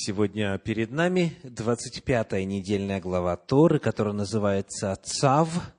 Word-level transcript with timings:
Сегодня 0.00 0.56
перед 0.58 0.92
нами 0.92 1.36
25-я 1.42 2.44
недельная 2.44 3.00
глава 3.00 3.36
Торы, 3.36 3.80
которая 3.80 4.14
называется 4.14 4.94
«Цав». 5.02 5.72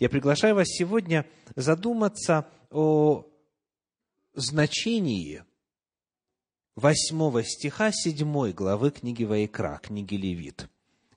Я 0.00 0.08
приглашаю 0.08 0.56
вас 0.56 0.66
сегодня 0.66 1.26
задуматься 1.54 2.48
о 2.72 3.24
значении– 4.34 5.44
восьмого 6.76 7.42
стиха 7.42 7.90
седьмой 7.90 8.52
главы 8.52 8.90
книги 8.90 9.24
Ваикра, 9.24 9.80
книги 9.82 10.14
Левит. 10.14 10.68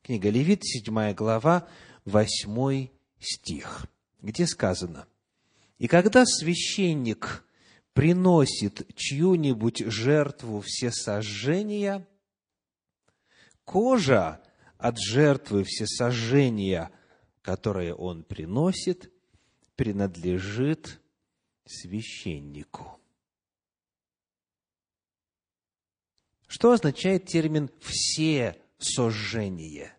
Книга 0.01 0.29
Левит, 0.29 0.63
седьмая 0.63 1.13
глава, 1.13 1.67
восьмой 2.05 2.91
стих, 3.19 3.85
где 4.21 4.47
сказано, 4.47 5.05
«И 5.77 5.87
когда 5.87 6.25
священник 6.25 7.45
приносит 7.93 8.87
чью-нибудь 8.95 9.79
жертву 9.85 10.61
всесожжения, 10.61 12.07
кожа 13.65 14.41
от 14.77 14.97
жертвы 14.97 15.65
всесожжения, 15.65 16.91
которое 17.41 17.93
он 17.93 18.23
приносит, 18.23 19.11
принадлежит 19.75 21.01
священнику. 21.65 22.98
Что 26.49 26.71
означает 26.71 27.27
термин 27.27 27.69
«все 27.79 28.59
сожжение»? 28.79 29.95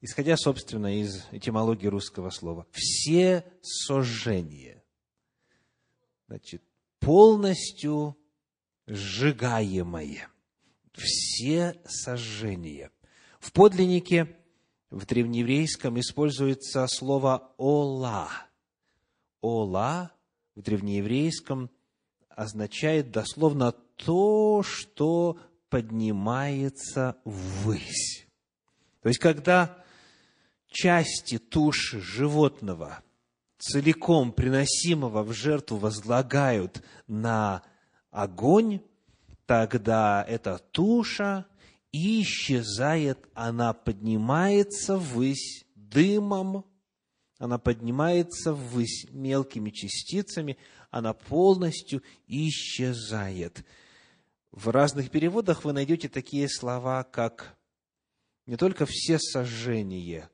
Исходя, 0.00 0.36
собственно, 0.36 1.00
из 1.00 1.26
этимологии 1.32 1.88
русского 1.88 2.30
слова. 2.30 2.68
Все 2.70 3.44
сожжение. 3.62 4.84
Значит, 6.28 6.62
полностью 7.00 8.16
сжигаемое. 8.86 10.28
Все 10.92 11.74
сожжения. 11.84 12.92
В 13.40 13.50
подлиннике, 13.50 14.36
в 14.90 15.04
древнееврейском 15.04 15.98
используется 15.98 16.86
слово 16.86 17.52
«ола». 17.56 18.30
«Ола» 19.40 20.12
в 20.54 20.62
древнееврейском 20.62 21.70
означает 22.28 23.10
дословно 23.10 23.72
то, 23.72 24.62
что 24.62 25.40
поднимается 25.76 27.18
ввысь. 27.26 28.26
То 29.02 29.10
есть, 29.10 29.20
когда 29.20 29.76
части 30.68 31.36
туши 31.36 32.00
животного, 32.00 33.02
целиком 33.58 34.32
приносимого 34.32 35.22
в 35.22 35.34
жертву, 35.34 35.76
возлагают 35.76 36.82
на 37.06 37.62
огонь, 38.10 38.80
тогда 39.44 40.24
эта 40.26 40.56
туша 40.56 41.44
исчезает, 41.92 43.18
она 43.34 43.74
поднимается 43.74 44.96
ввысь 44.96 45.66
дымом, 45.74 46.64
она 47.38 47.58
поднимается 47.58 48.54
ввысь 48.54 49.04
мелкими 49.10 49.68
частицами, 49.68 50.56
она 50.90 51.12
полностью 51.12 52.02
исчезает. 52.26 53.62
В 54.56 54.70
разных 54.70 55.10
переводах 55.10 55.64
вы 55.64 55.74
найдете 55.74 56.08
такие 56.08 56.48
слова, 56.48 57.04
как 57.04 57.58
не 58.46 58.56
только 58.56 58.86
все 58.88 59.18
сожжения, 59.18 60.30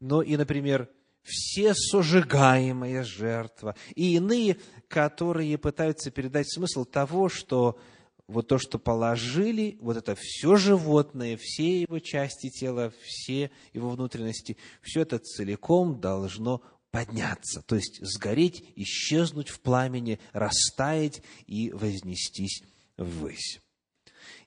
но 0.00 0.20
и, 0.20 0.36
например, 0.36 0.90
все 1.22 1.74
сожигаемая 1.74 3.04
жертва, 3.04 3.76
и 3.94 4.16
иные, 4.16 4.58
которые 4.88 5.58
пытаются 5.58 6.10
передать 6.10 6.52
смысл 6.52 6.84
того, 6.84 7.28
что 7.28 7.78
вот 8.26 8.48
то, 8.48 8.58
что 8.58 8.80
положили, 8.80 9.78
вот 9.80 9.96
это 9.96 10.16
все 10.18 10.56
животное, 10.56 11.38
все 11.40 11.82
его 11.82 12.00
части 12.00 12.50
тела, 12.50 12.92
все 13.00 13.52
его 13.72 13.90
внутренности, 13.90 14.56
все 14.82 15.02
это 15.02 15.20
целиком 15.20 16.00
должно 16.00 16.62
подняться, 16.90 17.62
то 17.62 17.76
есть 17.76 18.04
сгореть, 18.04 18.64
исчезнуть 18.76 19.48
в 19.48 19.60
пламени, 19.60 20.18
растаять 20.32 21.22
и 21.46 21.70
вознестись 21.72 22.62
ввысь. 22.96 23.60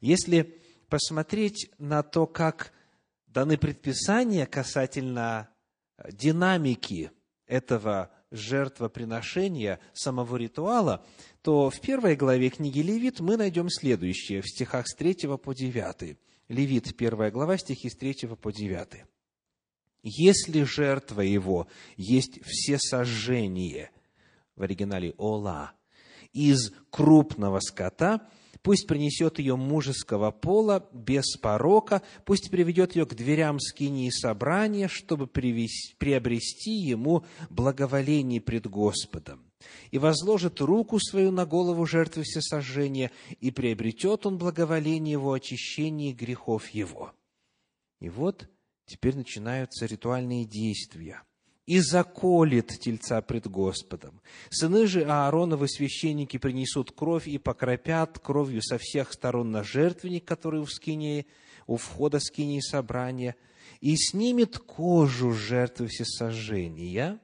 Если 0.01 0.61
посмотреть 0.89 1.71
на 1.77 2.03
то, 2.03 2.27
как 2.27 2.73
даны 3.27 3.57
предписания 3.57 4.45
касательно 4.45 5.49
динамики 6.11 7.11
этого 7.47 8.11
жертвоприношения, 8.31 9.79
самого 9.93 10.37
ритуала, 10.37 11.05
то 11.41 11.69
в 11.69 11.79
первой 11.79 12.15
главе 12.15 12.49
книги 12.49 12.79
Левит 12.79 13.19
мы 13.19 13.37
найдем 13.37 13.69
следующее 13.69 14.41
в 14.41 14.47
стихах 14.47 14.87
с 14.87 14.95
3 14.95 15.37
по 15.37 15.53
9. 15.53 16.17
Левит, 16.49 16.97
первая 16.97 17.31
глава, 17.31 17.57
стихи 17.57 17.89
с 17.89 17.95
3 17.95 18.27
по 18.41 18.51
9. 18.51 19.05
Если 20.03 20.63
жертва 20.63 21.21
его 21.21 21.67
есть 21.95 22.43
все 22.45 22.77
сожжение, 22.77 23.91
в 24.55 24.61
оригинале 24.61 25.13
«ола», 25.17 25.73
из 26.33 26.73
крупного 26.89 27.59
скота, 27.59 28.27
пусть 28.63 28.87
принесет 28.87 29.39
ее 29.39 29.55
мужеского 29.55 30.31
пола 30.31 30.89
без 30.91 31.37
порока, 31.37 32.01
пусть 32.25 32.49
приведет 32.49 32.95
ее 32.95 33.05
к 33.05 33.13
дверям 33.13 33.59
скинии 33.59 34.09
собрания, 34.09 34.87
чтобы 34.87 35.27
привести, 35.27 35.95
приобрести 35.97 36.71
ему 36.71 37.23
благоволение 37.49 38.41
пред 38.41 38.67
Господом. 38.67 39.45
И 39.91 39.97
возложит 39.97 40.59
руку 40.59 40.99
свою 40.99 41.31
на 41.31 41.45
голову 41.45 41.85
жертвы 41.85 42.23
всесожжения, 42.23 43.11
и 43.39 43.51
приобретет 43.51 44.25
он 44.25 44.37
благоволение 44.37 45.13
его 45.13 45.33
очищении 45.33 46.11
грехов 46.11 46.67
его. 46.69 47.13
И 48.01 48.09
вот 48.09 48.49
Теперь 48.93 49.15
начинаются 49.15 49.87
ритуальные 49.87 50.45
действия. 50.45 51.23
«И 51.65 51.79
заколет 51.79 52.67
тельца 52.79 53.19
пред 53.23 53.47
Господом. 53.47 54.21
Сыны 54.51 54.85
же 54.85 55.03
Аароновы 55.03 55.67
священники 55.67 56.37
принесут 56.37 56.91
кровь 56.91 57.27
и 57.27 57.39
покропят 57.39 58.19
кровью 58.19 58.61
со 58.61 58.77
всех 58.77 59.11
сторон 59.11 59.49
на 59.49 59.63
жертвенник, 59.63 60.25
который 60.25 60.59
у 60.59 60.67
скинии, 60.67 61.25
у 61.65 61.77
входа 61.77 62.19
скинии 62.19 62.59
собрания, 62.59 63.35
и 63.81 63.95
снимет 63.95 64.59
кожу 64.59 65.33
жертвы 65.33 65.87
всесожжения, 65.87 67.19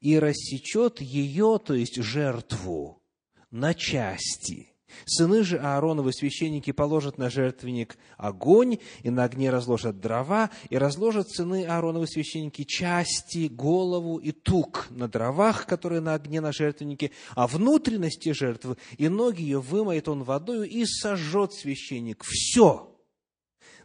и 0.00 0.18
рассечет 0.18 1.02
ее, 1.02 1.60
то 1.62 1.74
есть 1.74 1.96
жертву, 1.96 3.02
на 3.50 3.74
части, 3.74 4.72
Сыны 5.06 5.42
же 5.42 5.58
Аароновы 5.58 6.12
священники 6.12 6.72
положат 6.72 7.18
на 7.18 7.30
жертвенник 7.30 7.96
огонь, 8.16 8.78
и 9.02 9.10
на 9.10 9.24
огне 9.24 9.50
разложат 9.50 10.00
дрова, 10.00 10.50
и 10.70 10.78
разложат 10.78 11.28
сыны 11.30 11.64
Аароновы 11.66 12.06
священники 12.06 12.64
части, 12.64 13.48
голову 13.48 14.18
и 14.18 14.32
тук 14.32 14.86
на 14.90 15.08
дровах, 15.08 15.66
которые 15.66 16.00
на 16.00 16.14
огне 16.14 16.40
на 16.40 16.52
жертвеннике, 16.52 17.10
а 17.34 17.46
внутренности 17.46 18.32
жертвы 18.32 18.76
и 18.96 19.08
ноги 19.08 19.42
ее 19.42 19.60
вымоет 19.60 20.08
он 20.08 20.24
водою, 20.24 20.64
и 20.64 20.84
сожжет 20.84 21.52
священник. 21.52 22.24
Все 22.24 22.94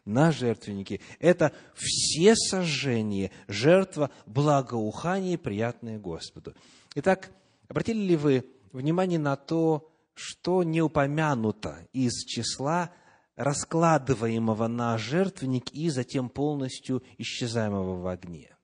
на 0.05 0.31
жертвеннике. 0.31 0.99
Это 1.19 1.53
все 1.75 2.35
сожжения, 2.35 3.31
жертва, 3.47 4.11
благоухание, 4.25 5.37
приятное 5.37 5.97
Господу. 5.97 6.53
Итак, 6.95 7.31
обратили 7.67 7.99
ли 7.99 8.15
вы 8.15 8.45
внимание 8.71 9.19
на 9.19 9.35
то, 9.35 9.92
что 10.13 10.63
не 10.63 10.81
упомянуто 10.81 11.87
из 11.91 12.23
числа 12.25 12.91
раскладываемого 13.35 14.67
на 14.67 14.97
жертвенник 14.97 15.71
и 15.71 15.89
затем 15.89 16.29
полностью 16.29 17.03
исчезаемого 17.17 17.99
в 17.99 18.07
огне. 18.07 18.55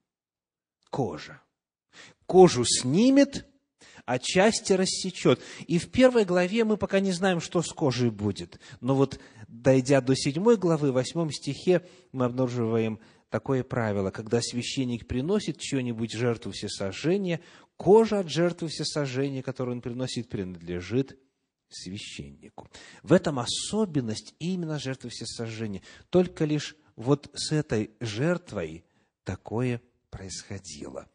Кожа. 0.90 1.42
Кожу 2.25 2.63
снимет, 2.66 3.48
а 4.06 4.19
части 4.19 4.74
рассечет. 4.74 5.42
И 5.68 5.80
в 5.80 5.92
первой 5.92 6.25
главе 6.25 6.63
мы 6.63 6.78
пока 6.78 7.00
не 7.00 7.12
знаем, 7.12 7.42
что 7.42 7.62
с 7.62 7.72
кожей 7.72 8.12
будет. 8.12 8.60
Но 8.81 8.95
вот 8.95 9.19
дойдя 9.48 10.02
до 10.02 10.16
седьмой 10.16 10.57
главы, 10.57 10.92
восьмом 10.92 11.31
стихе, 11.31 11.88
мы 12.12 12.25
обнаруживаем 12.25 13.00
такое 13.30 13.63
правило. 13.63 14.12
Когда 14.12 14.42
священник 14.42 15.07
приносит 15.07 15.60
чью-нибудь 15.60 16.13
жертву 16.13 16.52
всесожжения, 16.52 17.42
кожа 17.78 18.19
от 18.19 18.30
жертвы 18.30 18.68
всесожжения, 18.68 19.42
которую 19.42 19.78
он 19.78 19.81
приносит, 19.81 20.30
принадлежит 20.30 21.18
священнику. 21.69 22.68
В 23.04 23.13
этом 23.13 23.39
особенность 23.39 24.36
именно 24.39 24.80
жертвы 24.80 25.10
всесожжения. 25.10 25.81
Только 26.10 26.45
лишь 26.45 26.75
вот 26.95 27.30
с 27.33 27.51
этой 27.51 27.92
жертвой 28.00 28.86
такое 29.24 29.81
происходило. 30.10 31.10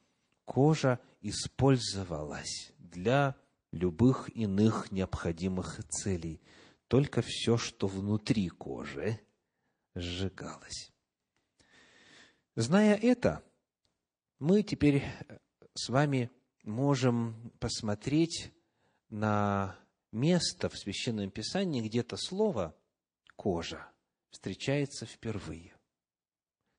Кожа 0.45 1.01
использовалась 1.21 2.73
для 2.79 3.37
любых 3.73 4.29
иных 4.37 4.93
необходимых 4.93 5.85
целей. 5.89 6.41
Только 6.89 7.23
все, 7.23 7.57
что 7.57 7.87
внутри 7.87 8.49
кожи, 8.49 9.19
сжигалось. 9.95 10.93
Зная 12.57 12.95
это, 12.95 13.43
мы 14.39 14.63
теперь 14.63 15.03
с 15.75 15.89
вами 15.89 16.31
можем 16.63 17.53
посмотреть 17.59 18.53
на 19.09 19.77
место 20.15 20.69
в 20.69 20.79
Священном 20.79 21.31
Писании, 21.31 21.83
где 21.83 22.01
это 22.01 22.17
слово 22.17 22.75
«кожа» 23.37 23.87
встречается 24.31 25.05
впервые. 25.07 25.75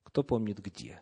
Кто 0.04 0.24
помнит 0.24 0.60
где? 0.60 1.02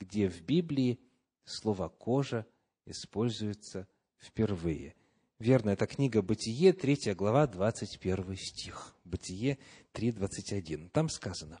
Где 0.00 0.28
в 0.28 0.42
Библии 0.42 1.00
слово 1.44 1.88
«кожа» 1.88 2.46
используется 2.86 3.86
впервые. 4.18 4.94
Верно, 5.38 5.70
это 5.70 5.86
книга 5.86 6.22
«Бытие», 6.22 6.72
3 6.72 7.14
глава, 7.14 7.46
21 7.46 8.36
стих. 8.36 8.96
«Бытие» 9.04 9.58
3, 9.92 10.12
21. 10.12 10.90
Там 10.90 11.08
сказано, 11.08 11.60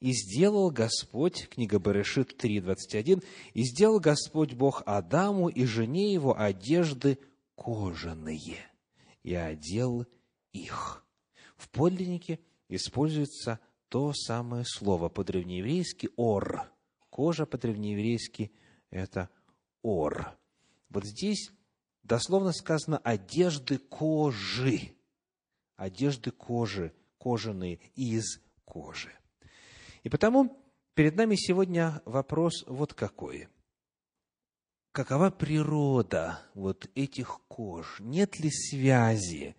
«И 0.00 0.12
сделал 0.12 0.70
Господь», 0.70 1.48
книга 1.48 1.78
Берешит 1.78 2.36
3, 2.36 2.60
21, 2.60 3.22
«И 3.54 3.62
сделал 3.62 4.00
Господь 4.00 4.54
Бог 4.54 4.82
Адаму 4.86 5.48
и 5.48 5.64
жене 5.64 6.12
его 6.12 6.38
одежды 6.38 7.18
кожаные, 7.56 8.58
и 9.24 9.34
одел 9.34 10.06
их». 10.52 11.04
В 11.56 11.68
подлиннике 11.70 12.38
используется 12.68 13.58
то 13.88 14.12
самое 14.12 14.64
слово 14.64 15.08
по-древнееврейски 15.08 16.10
«ор». 16.16 16.70
Кожа 17.10 17.46
по-древнееврейски– 17.46 18.52
это 18.90 19.30
«ор». 19.82 20.36
Вот 20.88 21.04
здесь 21.04 21.50
дословно 22.02 22.52
сказано 22.52 22.98
«одежды 22.98 23.78
кожи». 23.78 24.94
Одежды 25.76 26.30
кожи, 26.30 26.92
кожаные, 27.18 27.80
из 27.96 28.40
кожи. 28.64 29.12
И 30.02 30.08
потому 30.08 30.64
перед 30.94 31.16
нами 31.16 31.34
сегодня 31.36 32.00
вопрос 32.04 32.64
вот 32.66 32.94
какой. 32.94 33.48
Какова 34.94 35.30
природа 35.30 36.38
вот 36.54 36.88
этих 36.94 37.40
кож? 37.48 37.98
Нет 37.98 38.38
ли 38.38 38.48
связи 38.48 39.56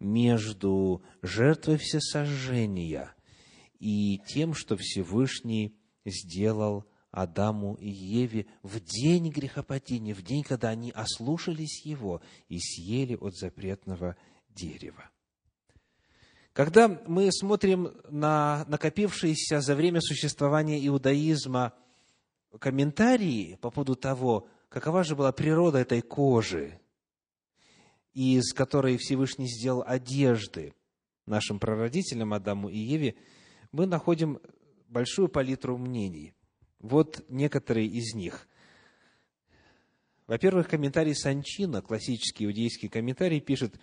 между 0.00 1.02
жертвой 1.20 1.76
всесожжения 1.76 3.14
и 3.78 4.18
тем, 4.26 4.54
что 4.54 4.78
Всевышний 4.78 5.76
сделал 6.06 6.86
Адаму 7.10 7.74
и 7.74 7.90
Еве 7.90 8.46
в 8.62 8.80
день 8.80 9.28
грехопадения, 9.28 10.14
в 10.14 10.22
день, 10.22 10.42
когда 10.42 10.70
они 10.70 10.90
ослушались 10.90 11.84
Его 11.84 12.22
и 12.48 12.58
съели 12.58 13.14
от 13.14 13.36
запретного 13.36 14.16
дерева. 14.48 15.10
Когда 16.54 16.88
мы 17.06 17.30
смотрим 17.30 17.92
на 18.08 18.64
накопившиеся 18.68 19.60
за 19.60 19.74
время 19.74 20.00
существования 20.00 20.78
иудаизма 20.86 21.74
комментарии 22.58 23.58
по 23.60 23.70
поводу 23.70 23.94
того, 23.94 24.48
какова 24.68 25.04
же 25.04 25.16
была 25.16 25.32
природа 25.32 25.78
этой 25.78 26.00
кожи, 26.02 26.80
из 28.14 28.52
которой 28.52 28.96
Всевышний 28.96 29.48
сделал 29.48 29.84
одежды 29.86 30.74
нашим 31.26 31.58
прародителям 31.58 32.32
Адаму 32.34 32.68
и 32.68 32.78
Еве, 32.78 33.14
мы 33.72 33.86
находим 33.86 34.40
большую 34.88 35.28
палитру 35.28 35.76
мнений. 35.76 36.34
Вот 36.80 37.24
некоторые 37.28 37.86
из 37.86 38.14
них. 38.14 38.48
Во-первых, 40.26 40.68
комментарий 40.68 41.14
Санчина, 41.14 41.82
классический 41.82 42.44
иудейский 42.44 42.88
комментарий, 42.88 43.40
пишет, 43.40 43.78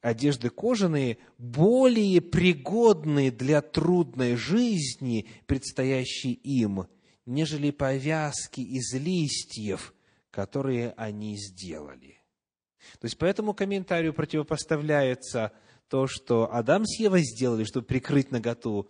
одежды 0.00 0.50
кожаные 0.50 1.18
более 1.38 2.20
пригодны 2.20 3.30
для 3.30 3.62
трудной 3.62 4.36
жизни, 4.36 5.28
предстоящей 5.46 6.32
им, 6.32 6.86
нежели 7.28 7.70
повязки 7.70 8.60
из 8.60 8.92
листьев, 8.94 9.94
которые 10.30 10.94
они 10.96 11.36
сделали. 11.36 12.20
То 13.00 13.04
есть, 13.04 13.18
по 13.18 13.26
этому 13.26 13.52
комментарию 13.52 14.14
противопоставляется 14.14 15.52
то, 15.88 16.06
что 16.06 16.52
Адам 16.52 16.86
с 16.86 16.98
Евой 16.98 17.22
сделали, 17.22 17.64
чтобы 17.64 17.86
прикрыть 17.86 18.30
наготу 18.30 18.88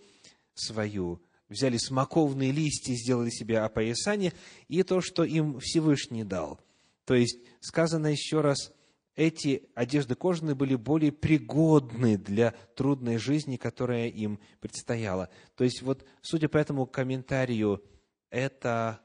свою, 0.54 1.20
взяли 1.48 1.78
смоковные 1.78 2.52
листья, 2.52 2.94
сделали 2.94 3.30
себе 3.30 3.58
опоясание, 3.58 4.32
и 4.68 4.84
то, 4.84 5.00
что 5.00 5.24
им 5.24 5.58
Всевышний 5.58 6.22
дал. 6.22 6.60
То 7.06 7.14
есть, 7.14 7.38
сказано 7.60 8.06
еще 8.06 8.40
раз, 8.40 8.72
эти 9.16 9.64
одежды 9.74 10.14
кожаные 10.14 10.54
были 10.54 10.76
более 10.76 11.10
пригодны 11.10 12.16
для 12.16 12.52
трудной 12.76 13.18
жизни, 13.18 13.56
которая 13.56 14.06
им 14.06 14.38
предстояла. 14.60 15.28
То 15.56 15.64
есть, 15.64 15.82
вот, 15.82 16.04
судя 16.22 16.48
по 16.48 16.58
этому 16.58 16.86
комментарию, 16.86 17.82
эта 18.30 19.00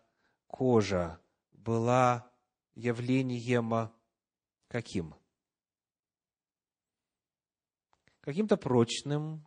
кожа 0.47 1.19
была 1.51 2.31
явлением 2.75 3.91
каким? 4.67 5.15
Каким-то 8.21 8.57
прочным, 8.57 9.45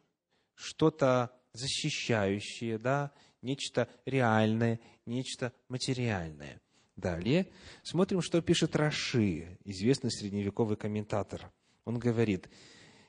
что-то 0.55 1.33
защищающее, 1.53 2.79
да, 2.79 3.13
нечто 3.43 3.89
реальное, 4.05 4.81
нечто 5.07 5.53
материальное. 5.69 6.61
Далее 6.97 7.51
смотрим, 7.83 8.23
что 8.23 8.41
пишет 8.41 8.75
Раши, 8.75 9.59
известный 9.65 10.11
средневековый 10.11 10.77
комментатор. 10.77 11.53
Он 11.85 11.99
говорит, 11.99 12.49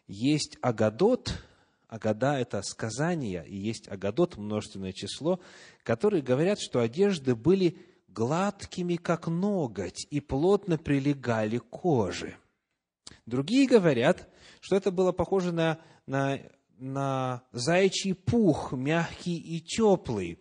есть 0.07 0.57
Агадот, 0.61 1.41
Агада– 1.87 2.37
это 2.39 2.61
сказание, 2.63 3.45
и 3.47 3.55
есть 3.55 3.87
Агадот, 3.87 4.37
множественное 4.37 4.91
число, 4.91 5.39
которые 5.83 6.21
говорят, 6.21 6.59
что 6.59 6.81
одежды 6.81 7.33
были 7.35 7.77
гладкими, 8.09 8.95
как 8.95 9.27
ноготь, 9.27 10.05
и 10.09 10.19
плотно 10.19 10.77
прилегали 10.77 11.59
к 11.59 11.69
коже. 11.69 12.35
Другие 13.25 13.67
говорят, 13.67 14.27
что 14.59 14.75
это 14.75 14.91
было 14.91 15.11
похоже 15.11 15.51
на, 15.51 15.79
на, 16.05 16.39
на 16.77 17.43
заячий 17.51 18.13
пух, 18.13 18.73
мягкий 18.73 19.37
и 19.37 19.61
теплый. 19.61 20.39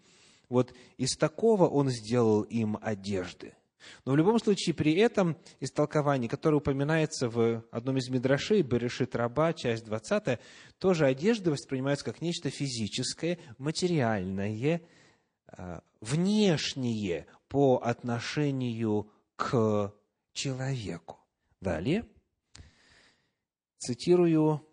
Вот 0.48 0.75
из 0.96 1.16
такого 1.16 1.69
он 1.69 1.90
сделал 1.90 2.43
им 2.43 2.78
одежды. 2.81 3.54
Но 4.05 4.12
в 4.12 4.17
любом 4.17 4.38
случае, 4.38 4.75
при 4.75 4.94
этом 4.94 5.37
истолковании, 5.61 6.28
которое 6.28 6.56
упоминается 6.56 7.28
в 7.28 7.64
одном 7.70 7.99
из 7.99 8.08
мидрашей, 8.08 8.62
Берешит 8.62 9.14
Раба, 9.14 9.53
часть 9.53 9.84
20, 9.84 10.39
тоже 10.79 11.06
одежды 11.06 11.50
воспринимаются 11.50 12.05
как 12.05 12.20
нечто 12.20 12.50
физическое, 12.50 13.39
материальное, 13.58 14.81
а, 15.48 15.82
внешнее, 16.00 17.27
по 17.48 17.77
отношению 17.77 19.10
к 19.36 19.94
человеку. 20.32 21.19
Далее, 21.60 22.06
цитирую 23.79 24.67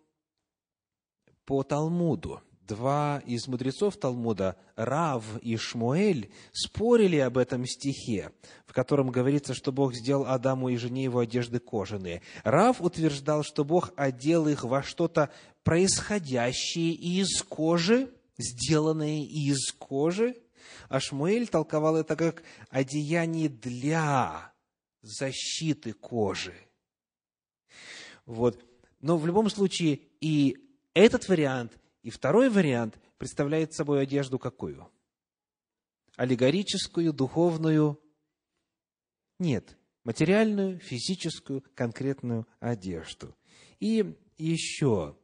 по 1.44 1.62
Талмуду. 1.62 2.42
Два 2.66 3.22
из 3.26 3.46
мудрецов 3.46 3.98
Талмуда, 3.98 4.56
Рав 4.74 5.22
и 5.42 5.56
Шмуэль, 5.56 6.32
спорили 6.52 7.18
об 7.18 7.36
этом 7.36 7.66
стихе, 7.66 8.32
в 8.66 8.72
котором 8.72 9.10
говорится, 9.10 9.52
что 9.52 9.70
Бог 9.70 9.94
сделал 9.94 10.24
Адаму 10.26 10.70
и 10.70 10.76
жене 10.76 11.04
его 11.04 11.18
одежды 11.18 11.58
кожаные. 11.58 12.22
Рав 12.42 12.80
утверждал, 12.80 13.42
что 13.42 13.64
Бог 13.64 13.92
одел 13.96 14.48
их 14.48 14.64
во 14.64 14.82
что-то 14.82 15.30
происходящее 15.62 16.92
из 16.94 17.42
кожи, 17.42 18.10
сделанное 18.38 19.24
из 19.24 19.70
кожи, 19.72 20.34
а 20.88 21.00
Шмуэль 21.00 21.48
толковал 21.48 21.96
это 21.96 22.16
как 22.16 22.42
одеяние 22.70 23.50
для 23.50 24.54
защиты 25.02 25.92
кожи. 25.92 26.54
Вот. 28.24 28.64
Но 29.02 29.18
в 29.18 29.26
любом 29.26 29.50
случае 29.50 30.00
и 30.22 30.56
этот 30.94 31.28
вариант, 31.28 31.78
и 32.04 32.10
второй 32.10 32.50
вариант 32.50 33.00
представляет 33.16 33.72
собой 33.72 34.02
одежду 34.02 34.38
какую? 34.38 34.88
Аллегорическую, 36.16 37.12
духовную? 37.14 37.98
Нет, 39.38 39.76
материальную, 40.04 40.78
физическую, 40.78 41.64
конкретную 41.74 42.46
одежду. 42.60 43.34
И 43.80 44.14
еще 44.36 45.16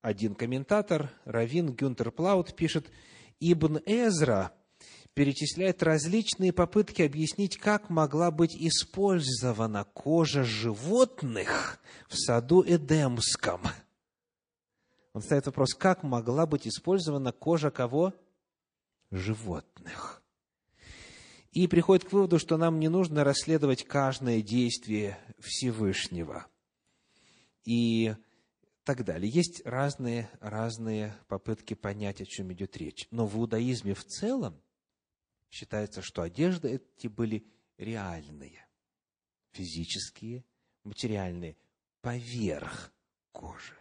один 0.00 0.36
комментатор, 0.36 1.10
Равин 1.24 1.74
Гюнтер 1.74 2.12
Плаут, 2.12 2.54
пишет, 2.54 2.88
Ибн 3.40 3.78
Эзра 3.84 4.54
перечисляет 5.14 5.82
различные 5.82 6.52
попытки 6.52 7.02
объяснить, 7.02 7.58
как 7.58 7.90
могла 7.90 8.30
быть 8.30 8.54
использована 8.54 9.82
кожа 9.84 10.44
животных 10.44 11.80
в 12.08 12.16
саду 12.16 12.64
Эдемском. 12.64 13.62
Он 15.16 15.22
ставит 15.22 15.46
вопрос, 15.46 15.72
как 15.72 16.02
могла 16.02 16.44
быть 16.44 16.68
использована 16.68 17.32
кожа 17.32 17.70
кого? 17.70 18.12
Животных. 19.10 20.22
и 21.52 21.66
приходит 21.68 22.04
к 22.04 22.12
выводу, 22.12 22.38
что 22.38 22.58
нам 22.58 22.78
не 22.78 22.90
нужно 22.90 23.24
расследовать 23.24 23.84
каждое 23.84 24.42
действие 24.42 25.18
Всевышнего. 25.38 26.46
И 27.64 28.14
так 28.84 29.06
далее. 29.06 29.30
Есть 29.30 29.64
разные, 29.64 30.28
разные 30.40 31.16
попытки 31.28 31.72
понять, 31.72 32.20
о 32.20 32.26
чем 32.26 32.52
идет 32.52 32.76
речь. 32.76 33.08
Но 33.10 33.26
в 33.26 33.38
иудаизме 33.38 33.94
в 33.94 34.04
целом 34.04 34.60
считается, 35.48 36.02
что 36.02 36.20
одежды 36.20 36.78
эти 36.98 37.06
были 37.06 37.46
реальные, 37.78 38.68
физические, 39.52 40.44
материальные, 40.84 41.56
поверх 42.02 42.92
кожи. 43.32 43.78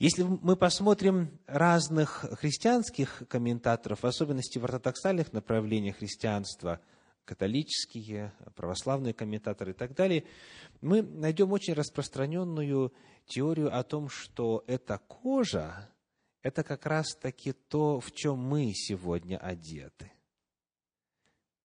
Если 0.00 0.22
мы 0.22 0.56
посмотрим 0.56 1.38
разных 1.46 2.24
христианских 2.38 3.22
комментаторов, 3.28 4.02
в 4.02 4.06
особенности 4.06 4.56
в 4.56 4.64
ортодоксальных 4.64 5.34
направлениях 5.34 5.98
христианства, 5.98 6.80
католические, 7.26 8.32
православные 8.56 9.12
комментаторы 9.12 9.72
и 9.72 9.74
так 9.74 9.94
далее, 9.94 10.24
мы 10.80 11.02
найдем 11.02 11.52
очень 11.52 11.74
распространенную 11.74 12.94
теорию 13.26 13.78
о 13.78 13.82
том, 13.82 14.08
что 14.08 14.64
эта 14.66 14.96
кожа– 14.96 15.90
это 16.42 16.64
как 16.64 16.86
раз-таки 16.86 17.52
то, 17.52 18.00
в 18.00 18.10
чем 18.12 18.38
мы 18.38 18.72
сегодня 18.72 19.36
одеты. 19.36 20.12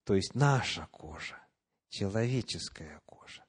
То 0.04 0.14
есть 0.14 0.36
наша 0.36 0.90
кожа, 0.92 1.40
человеческая 1.88 3.00
кожа. 3.06 3.46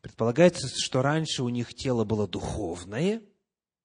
Предполагается, 0.00 0.66
что 0.82 1.02
раньше 1.02 1.42
у 1.42 1.50
них 1.50 1.74
тело 1.74 2.04
было 2.04 2.26
духовное, 2.26 3.20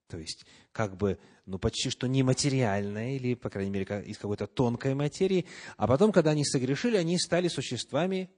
то 0.07 0.17
есть 0.17 0.45
как 0.71 0.95
бы, 0.97 1.19
ну, 1.45 1.59
почти 1.59 1.89
что 1.89 2.07
нематериальное, 2.07 3.15
или, 3.15 3.33
по 3.33 3.49
крайней 3.49 3.71
мере, 3.71 4.03
из 4.05 4.17
какой-то 4.17 4.47
тонкой 4.47 4.93
материи, 4.93 5.45
а 5.75 5.87
потом, 5.87 6.11
когда 6.11 6.31
они 6.31 6.45
согрешили, 6.45 6.97
они 6.97 7.17
стали 7.19 7.47
существами 7.47 8.29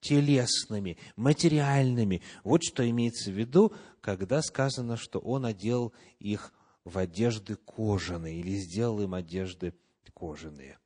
телесными, 0.00 0.96
материальными. 1.16 2.22
Вот 2.44 2.62
что 2.62 2.88
имеется 2.88 3.30
в 3.30 3.34
виду, 3.34 3.74
когда 4.00 4.42
сказано, 4.42 4.96
что 4.96 5.18
он 5.18 5.44
одел 5.44 5.92
их 6.18 6.52
в 6.84 6.98
одежды 6.98 7.56
кожаные 7.56 8.40
или 8.40 8.56
сделал 8.56 9.00
им 9.02 9.14
одежды 9.14 9.74
кожаные. 10.14 10.78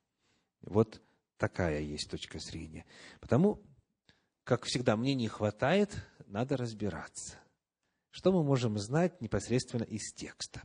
Вот 0.63 1.01
такая 1.37 1.81
есть 1.81 2.11
точка 2.11 2.39
зрения. 2.39 2.85
Потому, 3.21 3.63
как 4.43 4.65
всегда, 4.65 4.97
мне 4.97 5.15
не 5.15 5.29
хватает, 5.29 5.95
надо 6.27 6.57
разбираться. 6.57 7.39
Что 8.15 8.31
мы 8.31 8.45
можем 8.45 8.79
знать 8.79 9.21
непосредственно 9.21 9.83
из 9.83 10.13
текста? 10.13 10.63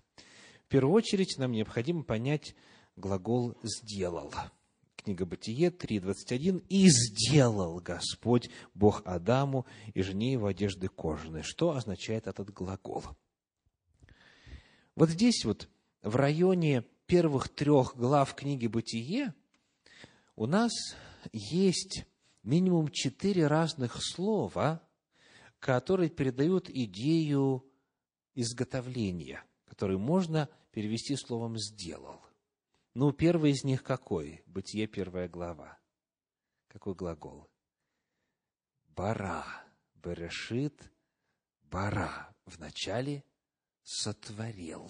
В 0.65 0.67
первую 0.67 0.93
очередь 0.93 1.39
нам 1.39 1.51
необходимо 1.51 2.03
понять 2.03 2.53
глагол 2.95 3.57
«сделал». 3.63 4.31
Книга 4.95 5.25
Бытие 5.25 5.71
3.21. 5.71 6.63
«И 6.69 6.87
сделал 6.89 7.79
Господь 7.79 8.51
Бог 8.75 9.01
Адаму 9.03 9.65
и 9.95 10.03
жене 10.03 10.33
его 10.33 10.45
одежды 10.45 10.89
кожаные». 10.89 11.41
Что 11.41 11.71
означает 11.71 12.27
этот 12.27 12.53
глагол? 12.53 13.03
Вот 14.93 15.09
здесь 15.09 15.43
вот, 15.43 15.69
в 16.03 16.15
районе 16.17 16.83
первых 17.07 17.49
трех 17.49 17.97
глав 17.97 18.35
книги 18.35 18.67
Бытие, 18.67 19.33
у 20.35 20.45
нас 20.45 20.71
есть 21.33 22.05
минимум 22.43 22.89
четыре 22.89 23.47
разных 23.47 23.97
слова, 24.03 24.83
которые 25.59 26.09
передают 26.09 26.69
идею 26.69 27.65
изготовления, 28.35 29.43
которую 29.65 29.99
можно 29.99 30.49
перевести 30.71 31.15
словом 31.15 31.57
«сделал». 31.57 32.21
Ну, 32.95 33.11
первый 33.11 33.51
из 33.51 33.63
них 33.63 33.83
какой? 33.83 34.41
Бытие, 34.45 34.87
первая 34.87 35.29
глава. 35.29 35.77
Какой 36.67 36.95
глагол? 36.95 37.47
Бара. 38.87 39.45
Берешит. 39.95 40.91
Бара. 41.63 42.33
Вначале 42.45 43.23
сотворил. 43.83 44.89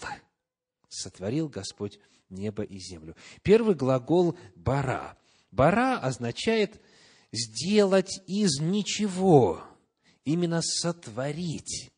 Сотворил 0.87 1.49
Господь 1.49 1.99
небо 2.29 2.63
и 2.63 2.79
землю. 2.79 3.15
Первый 3.43 3.75
глагол 3.75 4.37
бара. 4.55 5.17
Бара 5.51 5.99
означает 5.99 6.81
сделать 7.31 8.21
из 8.27 8.59
ничего. 8.59 9.63
Именно 10.29 10.61
сотворить. 10.61 11.89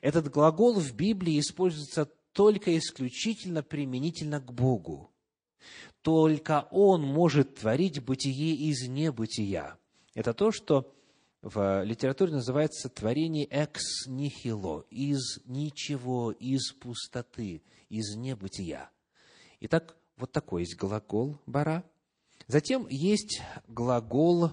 Этот 0.00 0.30
глагол 0.30 0.80
в 0.80 0.94
Библии 0.94 1.38
используется 1.38 2.06
только 2.32 2.78
исключительно 2.78 3.62
применительно 3.62 4.40
к 4.40 4.50
Богу. 4.50 5.10
Только 6.00 6.66
Он 6.70 7.02
может 7.02 7.56
творить 7.56 8.02
бытие 8.02 8.54
из 8.54 8.88
небытия. 8.88 9.76
Это 10.14 10.32
то, 10.32 10.50
что 10.50 10.94
в 11.42 11.84
литературе 11.84 12.32
называется 12.32 12.88
творение 12.88 13.44
экс 13.44 14.06
нихило, 14.06 14.86
из 14.88 15.38
ничего, 15.44 16.32
из 16.32 16.72
пустоты, 16.72 17.62
из 17.90 18.16
небытия. 18.16 18.90
Итак, 19.60 19.94
вот 20.16 20.32
такой 20.32 20.62
есть 20.62 20.78
глагол 20.78 21.38
бара. 21.44 21.84
Затем 22.46 22.88
есть 22.88 23.42
глагол 23.68 24.52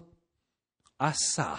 аса, 0.97 1.57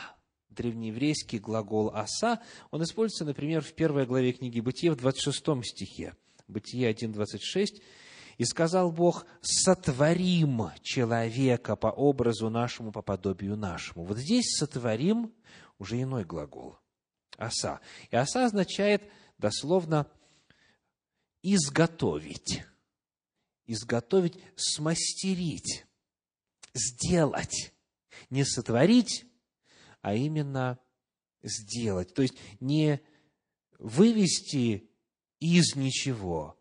древнееврейский 0.50 1.38
глагол 1.38 1.90
аса. 1.94 2.40
Он 2.70 2.82
используется, 2.82 3.24
например, 3.24 3.62
в 3.62 3.72
первой 3.72 4.06
главе 4.06 4.32
книги 4.32 4.60
Бытия 4.60 4.92
в 4.92 4.96
26 4.96 5.64
стихе. 5.64 6.14
Бытие 6.48 6.92
1.26 6.92 7.80
и 8.40 8.44
сказал 8.46 8.90
Бог, 8.90 9.26
сотворим 9.42 10.70
человека 10.80 11.76
по 11.76 11.88
образу 11.88 12.48
нашему, 12.48 12.90
по 12.90 13.02
подобию 13.02 13.54
нашему. 13.54 14.06
Вот 14.06 14.16
здесь 14.16 14.56
сотворим 14.56 15.30
уже 15.78 16.00
иной 16.00 16.24
глагол. 16.24 16.78
Оса. 17.36 17.80
И 18.10 18.16
оса 18.16 18.46
означает 18.46 19.02
дословно 19.36 20.06
изготовить. 21.42 22.64
Изготовить, 23.66 24.38
смастерить, 24.56 25.84
сделать. 26.72 27.74
Не 28.30 28.44
сотворить, 28.44 29.26
а 30.02 30.14
именно 30.14 30.78
сделать. 31.42 32.14
То 32.14 32.22
есть 32.22 32.34
не 32.60 33.00
вывести 33.78 34.90
из 35.40 35.74
ничего, 35.76 36.58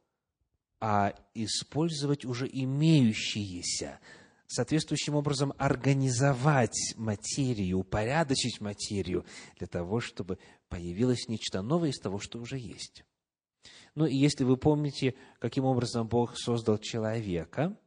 а 0.79 1.13
использовать 1.33 2.25
уже 2.25 2.49
имеющиеся, 2.51 3.99
соответствующим 4.47 5.15
образом 5.15 5.53
организовать 5.57 6.93
материю, 6.95 7.79
упорядочить 7.79 8.61
материю 8.61 9.25
для 9.57 9.67
того, 9.67 9.99
чтобы 9.99 10.39
появилось 10.69 11.27
нечто 11.27 11.61
новое 11.61 11.89
из 11.89 11.99
того, 11.99 12.19
что 12.19 12.39
уже 12.39 12.57
есть. 12.57 13.03
Ну 13.95 14.05
и 14.05 14.15
если 14.15 14.43
вы 14.45 14.55
помните, 14.55 15.15
каким 15.39 15.65
образом 15.65 16.07
Бог 16.07 16.37
создал 16.37 16.77
человека, 16.77 17.77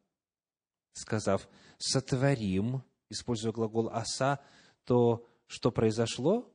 сказав 0.93 1.49
«сотворим», 1.79 2.83
используя 3.09 3.53
глагол 3.53 3.89
«оса», 3.89 4.41
то 4.85 5.27
что 5.53 5.71
произошло? 5.71 6.51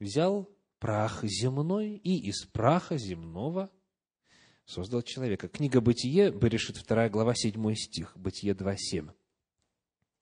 Взял 0.00 0.48
прах 0.78 1.22
земной 1.24 1.96
и 1.96 2.28
из 2.28 2.46
праха 2.46 2.96
земного– 2.96 3.70
создал 4.66 5.02
человека. 5.02 5.48
Книга 5.48 5.80
Бытие, 5.80 6.30
Берешит 6.30 6.82
2 6.86 7.08
глава, 7.08 7.34
7 7.34 7.74
стих, 7.74 8.12
Бытие 8.16 8.54
2, 8.54 8.76
7. 8.76 9.10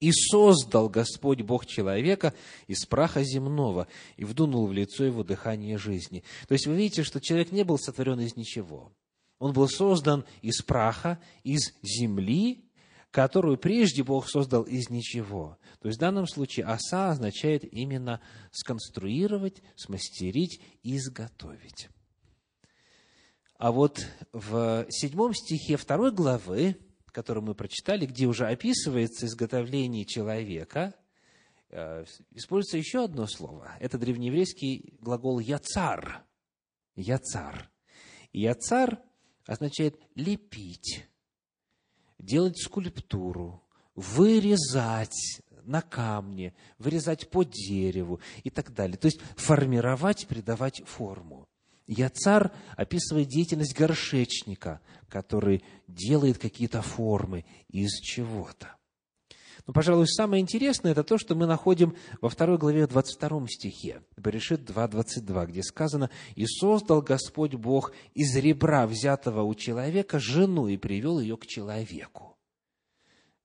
«И 0.00 0.11
создал 0.11 0.88
Господь 0.88 1.42
Бог 1.42 1.64
человека 1.64 2.35
из 2.66 2.85
праха 2.87 3.23
земного, 3.23 3.87
и 4.16 4.25
вдунул 4.25 4.66
в 4.66 4.73
лицо 4.73 5.04
его 5.04 5.23
дыхание 5.23 5.78
жизни». 5.78 6.25
То 6.49 6.54
есть 6.54 6.66
вы 6.66 6.75
видите, 6.75 7.04
что 7.04 7.21
человек 7.21 7.52
не 7.52 7.62
был 7.62 7.78
сотворен 7.78 8.19
из 8.21 8.35
ничего. 8.37 8.92
Он 9.38 9.52
был 9.52 9.69
создан 9.69 10.25
из 10.40 10.61
праха, 10.62 11.21
из 11.45 11.73
земли, 11.83 12.64
которую 13.12 13.59
прежде 13.59 14.02
Бог 14.02 14.28
создал 14.28 14.62
из 14.62 14.88
ничего. 14.88 15.59
То 15.81 15.88
есть 15.88 15.99
в 15.99 16.00
данном 16.00 16.26
случае 16.26 16.64
оса 16.64 17.11
означает 17.11 17.62
именно 17.62 18.23
сконструировать, 18.50 19.62
смастерить, 19.76 20.62
изготовить. 20.83 21.90
А 23.59 23.71
вот 23.71 24.04
в 24.33 24.87
седьмом 24.88 25.35
стихе 25.35 25.76
второй 25.76 26.11
главы, 26.11 26.78
которую 27.07 27.45
мы 27.45 27.54
прочитали, 27.54 28.07
где 28.07 28.26
уже 28.26 28.47
описывается 28.47 29.26
изготовление 29.26 30.07
человека, 30.07 30.95
э, 31.69 32.07
используется 32.31 32.78
еще 32.78 33.04
одно 33.04 33.26
слово. 33.26 33.76
Это 33.78 33.99
древнееврейский 33.99 34.95
глагол 35.00 35.38
«яцар». 35.38 36.25
«Яцар». 36.97 37.71
«Яцар» 38.33 39.02
означает 39.47 40.00
«лепить», 40.14 41.12
делать 42.23 42.59
скульптуру, 42.59 43.62
вырезать 43.95 45.43
на 45.64 45.83
камне, 45.83 46.55
вырезать 46.79 47.29
по 47.29 47.45
дереву 47.45 48.21
и 48.43 48.50
так 48.50 48.73
далее. 48.73 48.97
То 48.97 49.07
есть 49.07 49.21
формировать, 49.37 50.26
придавать 50.26 50.83
форму. 50.87 51.47
Яцар 51.87 52.52
описывает 52.76 53.29
деятельность 53.29 53.76
горшечника, 53.76 54.81
который 55.09 55.62
делает 55.88 56.38
какие-то 56.38 56.81
формы 56.81 57.45
из 57.69 58.00
чего-то. 58.00 58.76
Но, 59.66 59.73
пожалуй, 59.73 60.09
самое 60.09 60.42
интересное, 60.42 60.92
это 60.92 61.04
то, 61.04 61.19
что 61.19 61.35
мы 61.35 61.47
находим 61.47 61.97
во 62.21 62.28
второй 62.28 62.59
главе 62.59 62.87
22 62.87 63.47
стихе, 63.49 64.02
Берешит 64.16 64.69
2.22, 64.69 65.47
где 65.47 65.62
сказано, 65.62 66.11
«И 66.35 66.47
создал 66.47 67.00
Господь 67.00 67.54
Бог 67.54 67.92
из 68.14 68.35
ребра, 68.37 68.87
взятого 68.87 69.42
у 69.42 69.54
человека, 69.54 70.19
жену, 70.19 70.66
и 70.66 70.76
привел 70.76 71.21
ее 71.21 71.37
к 71.37 71.47
человеку». 71.47 72.37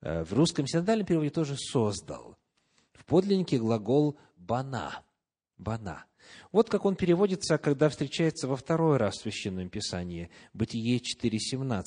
Э, 0.01 0.23
в 0.23 0.33
русском 0.33 0.65
синодальном 0.65 1.05
переводе 1.05 1.29
тоже 1.29 1.55
«создал». 1.55 2.35
В 2.93 3.05
подлиннике 3.05 3.59
глагол 3.59 4.17
«бана». 4.35 5.03
«Бана». 5.57 6.05
Вот 6.51 6.69
как 6.69 6.85
он 6.85 6.95
переводится, 6.95 7.57
когда 7.57 7.89
встречается 7.89 8.47
во 8.47 8.55
второй 8.55 8.97
раз 8.97 9.15
в 9.15 9.21
Священном 9.21 9.69
Писании, 9.69 10.29
Бытие 10.53 10.99
4.17. 10.99 11.83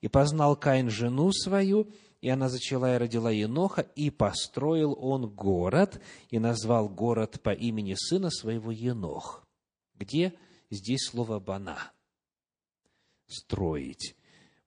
«И 0.00 0.08
познал 0.08 0.56
Каин 0.56 0.90
жену 0.90 1.30
свою, 1.32 1.88
и 2.20 2.28
она 2.28 2.48
зачала 2.48 2.94
и 2.94 2.98
родила 2.98 3.30
Еноха, 3.30 3.82
и 3.82 4.10
построил 4.10 4.96
он 4.98 5.28
город, 5.28 6.00
и 6.30 6.38
назвал 6.38 6.88
город 6.88 7.40
по 7.42 7.50
имени 7.50 7.94
сына 7.94 8.30
своего 8.30 8.70
Енох». 8.70 9.46
Где 9.94 10.34
здесь 10.70 11.06
слово 11.08 11.40
«бана»? 11.40 11.92
Строить. 13.26 14.16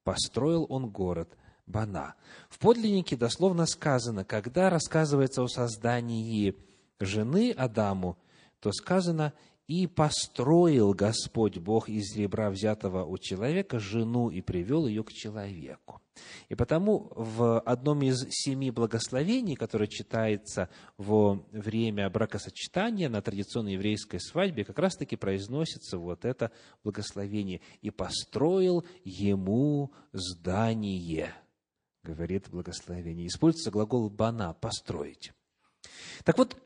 Построил 0.03 0.65
он 0.69 0.89
город 0.89 1.37
Бана. 1.69 2.15
В 2.49 2.57
подлиннике 2.57 3.15
дословно 3.15 3.67
сказано, 3.67 4.25
когда 4.25 4.69
рассказывается 4.69 5.43
о 5.43 5.47
создании 5.47 6.55
жены 6.99 7.51
Адаму, 7.51 8.17
то 8.59 8.71
сказано, 8.71 9.33
«И 9.69 9.85
построил 9.85 10.93
Господь 10.95 11.59
Бог 11.59 11.89
из 11.89 12.15
ребра, 12.17 12.49
взятого 12.49 13.05
у 13.05 13.19
человека, 13.19 13.77
жену 13.77 14.31
и 14.31 14.41
привел 14.41 14.87
ее 14.87 15.03
к 15.03 15.13
человеку». 15.13 16.01
И 16.49 16.55
потому 16.55 17.11
в 17.15 17.59
одном 17.59 18.01
из 18.01 18.25
семи 18.31 18.71
благословений, 18.71 19.55
которое 19.55 19.85
читается 19.85 20.69
во 20.97 21.45
время 21.51 22.09
бракосочетания 22.09 23.09
на 23.09 23.21
традиционной 23.21 23.73
еврейской 23.73 24.17
свадьбе, 24.17 24.65
как 24.65 24.79
раз-таки 24.79 25.15
произносится 25.15 25.99
вот 25.99 26.25
это 26.25 26.51
благословение. 26.83 27.61
«И 27.83 27.91
построил 27.91 28.83
ему 29.03 29.93
здание», 30.13 31.31
говорит 32.01 32.49
благословение. 32.49 33.27
Используется 33.27 33.69
глагол 33.69 34.09
«бана»– 34.09 34.51
«построить». 34.59 35.31
Так 36.23 36.39
вот, 36.39 36.57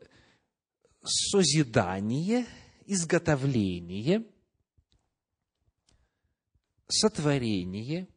созидание, 1.04 2.46
изготовление, 2.86 4.26
сотворение, 6.88 8.08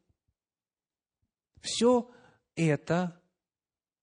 все 1.60 2.10
это, 2.54 3.20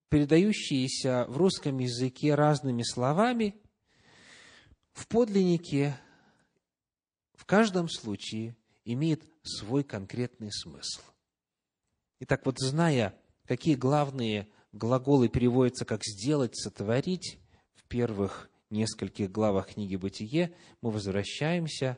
передающееся 0.10 1.26
в 1.28 1.38
русском 1.38 1.80
языке 1.80 2.36
разными 2.36 2.84
словами, 2.84 3.56
в 4.92 5.08
подлиннике 5.08 5.98
в 7.34 7.46
каждом 7.46 7.90
случае 7.90 8.56
имеет 8.86 9.24
свой 9.44 9.84
конкретный 9.84 10.52
смысл. 10.52 11.02
Итак, 12.20 12.46
вот 12.46 12.60
зная, 12.60 13.20
какие 13.46 13.76
главные 13.76 14.48
глаголы 14.72 15.30
переводятся 15.30 15.86
как 15.86 16.04
«сделать», 16.04 16.56
«сотворить» 16.56 17.40
в 17.76 17.84
первых 17.88 18.50
нескольких 18.74 19.32
главах 19.32 19.74
книги 19.74 19.96
«Бытие» 19.96 20.54
мы 20.82 20.92
возвращаемся 20.92 21.98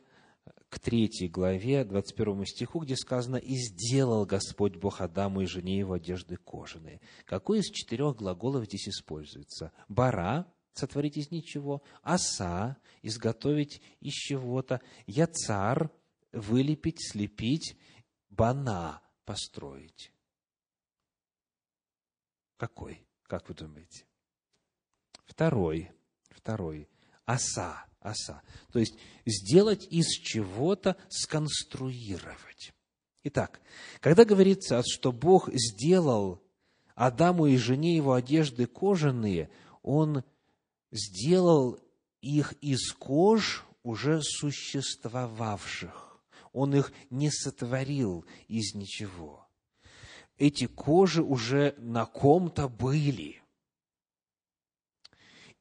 к 0.70 0.80
третьей 0.80 1.30
главе, 1.30 1.84
21 1.84 2.46
стиху, 2.46 2.80
где 2.80 2.96
сказано 2.96 3.38
«И 3.38 3.56
сделал 3.56 4.26
Господь 4.26 4.76
Бог 4.76 5.02
Адаму 5.02 5.42
и 5.42 5.46
жене 5.46 5.80
его 5.80 5.94
одежды 5.94 6.38
кожаные». 6.38 7.02
Какой 7.26 7.60
из 7.60 7.66
четырех 7.66 8.16
глаголов 8.16 8.66
здесь 8.66 8.90
используется? 8.90 9.72
«Бара»– 9.88 10.46
сотворить 10.74 11.18
из 11.18 11.32
ничего, 11.32 11.82
«оса»– 12.04 12.78
изготовить 13.02 13.82
из 14.02 14.14
чего-то, 14.14 14.82
«яцар»– 15.08 15.90
вылепить, 16.32 17.00
слепить, 17.00 17.78
«бана»– 18.30 19.02
построить. 19.26 20.12
Какой? 22.58 23.06
Как 23.24 23.50
вы 23.50 23.56
думаете? 23.56 24.06
Второй 25.26 25.92
Второй– 26.46 26.88
оса, 27.26 27.88
оса. 28.00 28.44
То 28.72 28.78
есть 28.78 29.00
сделать 29.26 29.88
из 29.90 30.06
чего-то, 30.10 30.96
сконструировать. 31.10 32.72
Итак, 33.24 33.60
когда 34.00 34.26
говорится, 34.26 34.84
что 34.86 35.12
Бог 35.12 35.50
сделал 35.52 36.44
Адаму 36.94 37.48
и 37.48 37.58
жене 37.58 37.96
его 37.96 38.14
одежды 38.14 38.68
кожаные, 38.68 39.50
Он 39.82 40.24
сделал 40.92 41.80
их 42.22 42.54
из 42.62 42.92
кож 42.92 43.66
уже 43.82 44.22
существовавших. 44.22 46.22
Он 46.54 46.76
их 46.76 46.94
не 47.10 47.32
сотворил 47.32 48.24
из 48.48 48.76
ничего. 48.76 49.48
Эти 50.38 50.68
кожи 50.68 51.24
уже 51.24 51.74
на 51.80 52.06
ком-то 52.06 52.70
были. 52.70 53.42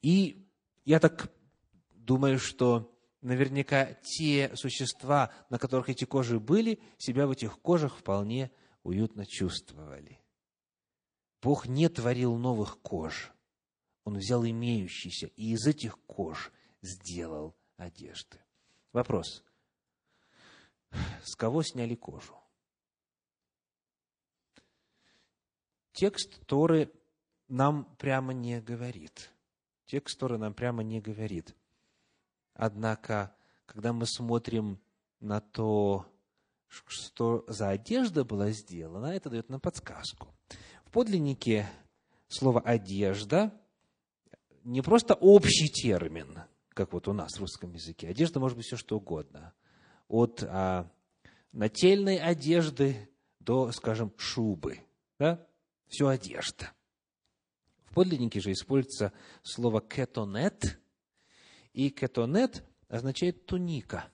И 0.02 0.43
я 0.84 1.00
так 1.00 1.32
думаю, 1.90 2.38
что 2.38 2.94
наверняка 3.22 3.94
те 3.94 4.54
существа, 4.54 5.32
на 5.48 5.58
которых 5.58 5.88
эти 5.88 6.04
кожи 6.04 6.38
были, 6.38 6.80
себя 6.98 7.26
в 7.26 7.30
этих 7.30 7.58
кожах 7.60 7.96
вполне 7.96 8.50
уютно 8.82 9.24
чувствовали. 9.24 10.20
Бог 11.40 11.66
не 11.66 11.88
творил 11.88 12.36
новых 12.36 12.80
кож. 12.80 13.32
Он 14.04 14.18
взял 14.18 14.44
имеющиеся 14.44 15.26
и 15.28 15.52
из 15.52 15.66
этих 15.66 15.98
кож 16.04 16.52
сделал 16.82 17.56
одежды. 17.76 18.38
Вопрос. 18.92 19.42
С 21.22 21.34
кого 21.34 21.62
сняли 21.62 21.94
кожу? 21.94 22.38
Текст 25.92 26.44
Торы 26.46 26.92
нам 27.48 27.84
прямо 27.96 28.34
не 28.34 28.60
говорит– 28.60 29.30
Текст 29.86 30.18
Торы 30.18 30.38
нам 30.38 30.54
прямо 30.54 30.82
не 30.82 31.00
говорит. 31.00 31.54
Однако, 32.54 33.34
когда 33.66 33.92
мы 33.92 34.06
смотрим 34.06 34.80
на 35.20 35.40
то, 35.40 36.06
что 36.68 37.44
за 37.48 37.70
одежда 37.70 38.24
была 38.24 38.50
сделана, 38.50 39.06
это 39.06 39.30
дает 39.30 39.48
нам 39.48 39.60
подсказку. 39.60 40.34
В 40.84 40.90
подлиннике 40.90 41.68
слово 42.28 42.60
«одежда» 42.60 43.52
не 44.62 44.80
просто 44.80 45.14
общий 45.14 45.68
термин, 45.68 46.40
как 46.70 46.92
вот 46.92 47.06
у 47.08 47.12
нас 47.12 47.34
в 47.34 47.40
русском 47.40 47.72
языке. 47.72 48.08
Одежда 48.08 48.40
может 48.40 48.56
быть 48.56 48.66
все 48.66 48.76
что 48.76 48.96
угодно. 48.96 49.52
От 50.08 50.42
а, 50.42 50.90
нательной 51.52 52.18
одежды 52.18 53.10
до, 53.40 53.72
скажем, 53.72 54.12
шубы. 54.16 54.80
Да? 55.18 55.46
Все 55.88 56.08
одежда– 56.08 56.72
подлиннике 57.94 58.40
же 58.40 58.52
используется 58.52 59.12
слово 59.42 59.80
кетонет, 59.80 60.78
и 61.72 61.90
кетонет 61.90 62.64
означает 62.88 63.46
туника. 63.46 64.10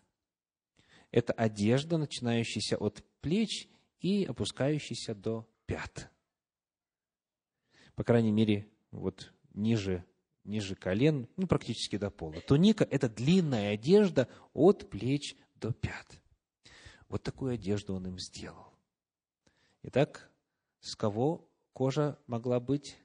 Это 1.10 1.32
одежда, 1.32 1.98
начинающаяся 1.98 2.76
от 2.76 3.02
плеч 3.20 3.68
и 4.00 4.24
опускающаяся 4.24 5.14
до 5.14 5.48
пят. 5.66 6.10
По 7.96 8.04
крайней 8.04 8.30
мере, 8.30 8.70
вот 8.90 9.32
ниже, 9.52 10.04
ниже 10.44 10.74
колен, 10.74 11.28
ну, 11.36 11.46
практически 11.46 11.96
до 11.98 12.10
пола. 12.10 12.40
Туника– 12.40 12.84
это 12.90 13.08
длинная 13.08 13.74
одежда 13.74 14.28
от 14.52 14.88
плеч 14.88 15.36
до 15.56 15.72
пят. 15.72 16.20
Вот 17.08 17.22
такую 17.22 17.54
одежду 17.54 17.94
он 17.94 18.06
им 18.06 18.18
сделал. 18.18 18.72
Итак, 19.82 20.30
с 20.80 20.94
кого 20.94 21.48
кожа 21.72 22.18
могла 22.26 22.60
быть 22.60 22.96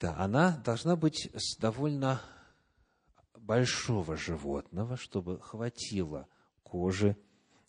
Да, 0.00 0.14
она 0.16 0.56
должна 0.64 0.94
быть 0.94 1.28
с 1.34 1.56
довольно 1.56 2.20
большого 3.36 4.16
животного, 4.16 4.96
чтобы 4.96 5.40
хватило 5.40 6.28
кожи 6.62 7.16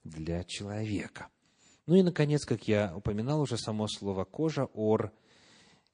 для 0.03 0.43
человека. 0.43 1.29
Ну 1.87 1.95
и, 1.95 2.03
наконец, 2.03 2.45
как 2.45 2.67
я 2.67 2.95
упоминал 2.95 3.41
уже, 3.41 3.57
само 3.57 3.87
слово 3.87 4.25
«кожа», 4.25 4.65
«ор», 4.73 5.11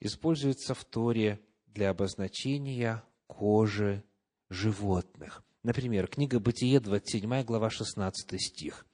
используется 0.02 0.74
в 0.74 0.84
Торе 0.84 1.40
для 1.68 1.90
обозначения 1.92 3.02
кожи 3.28 4.04
животных. 4.50 5.42
Например, 5.64 6.08
книга 6.08 6.42
«Бытие», 6.42 6.82
27 6.82 7.44
глава, 7.44 7.70
16 7.70 8.42
стих. 8.42 8.86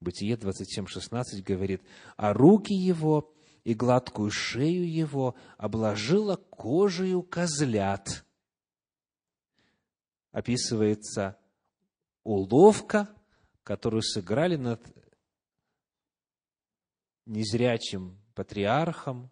Бытие 0.00 0.36
27, 0.36 0.86
16 0.86 1.44
говорит, 1.44 1.80
«А 2.16 2.32
руки 2.32 2.74
его 2.74 3.32
и 3.64 3.74
гладкую 3.74 4.30
шею 4.30 4.90
его 4.90 5.34
обложила 5.56 6.36
кожею 6.36 7.22
козлят. 7.22 8.24
Описывается 10.32 11.38
уловка, 12.22 13.08
которую 13.62 14.02
сыграли 14.02 14.56
над 14.56 14.82
незрячим 17.26 18.18
патриархом 18.34 19.30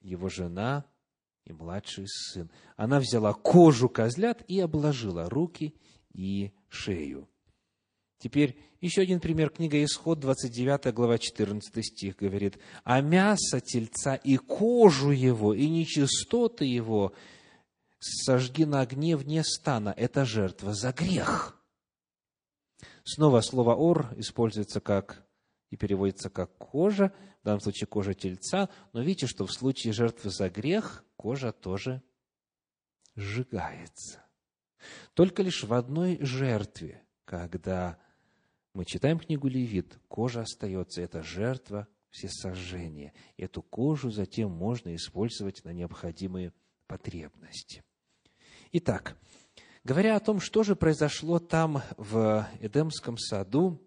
его 0.00 0.28
жена 0.28 0.86
и 1.44 1.52
младший 1.52 2.06
сын. 2.08 2.50
Она 2.76 2.98
взяла 3.00 3.34
кожу 3.34 3.88
козлят 3.88 4.42
и 4.48 4.60
обложила 4.60 5.28
руки 5.28 5.74
и 6.12 6.52
шею. 6.68 7.28
Теперь 8.22 8.56
еще 8.80 9.02
один 9.02 9.18
пример. 9.18 9.50
Книга 9.50 9.82
Исход, 9.82 10.20
29 10.20 10.94
глава, 10.94 11.18
14 11.18 11.84
стих 11.84 12.14
говорит, 12.14 12.56
«А 12.84 13.00
мясо 13.00 13.60
тельца 13.60 14.14
и 14.14 14.36
кожу 14.36 15.10
его, 15.10 15.52
и 15.52 15.68
нечистоты 15.68 16.64
его 16.64 17.14
сожги 17.98 18.64
на 18.64 18.82
огне 18.82 19.16
вне 19.16 19.42
стана». 19.42 19.92
Это 19.96 20.24
жертва 20.24 20.72
за 20.72 20.92
грех. 20.92 21.60
Снова 23.02 23.40
слово 23.40 23.74
«ор» 23.74 24.14
используется 24.16 24.80
как 24.80 25.26
и 25.70 25.76
переводится 25.76 26.30
как 26.30 26.56
кожа, 26.58 27.12
в 27.40 27.44
данном 27.44 27.60
случае 27.60 27.88
кожа 27.88 28.14
тельца, 28.14 28.68
но 28.92 29.02
видите, 29.02 29.26
что 29.26 29.46
в 29.46 29.52
случае 29.52 29.92
жертвы 29.92 30.30
за 30.30 30.48
грех 30.48 31.04
кожа 31.16 31.50
тоже 31.50 32.04
сжигается. 33.16 34.24
Только 35.14 35.42
лишь 35.42 35.64
в 35.64 35.72
одной 35.72 36.18
жертве, 36.20 37.04
когда 37.24 37.98
мы 38.74 38.84
читаем 38.84 39.18
книгу 39.18 39.48
Левит, 39.48 39.98
кожа 40.08 40.42
остается, 40.42 41.02
это 41.02 41.22
жертва 41.22 41.88
всесожжения. 42.10 43.12
Эту 43.36 43.62
кожу 43.62 44.10
затем 44.10 44.50
можно 44.50 44.94
использовать 44.94 45.64
на 45.64 45.72
необходимые 45.72 46.52
потребности. 46.86 47.82
Итак, 48.72 49.16
говоря 49.84 50.16
о 50.16 50.20
том, 50.20 50.40
что 50.40 50.62
же 50.62 50.76
произошло 50.76 51.38
там 51.38 51.82
в 51.96 52.48
Эдемском 52.60 53.18
саду, 53.18 53.78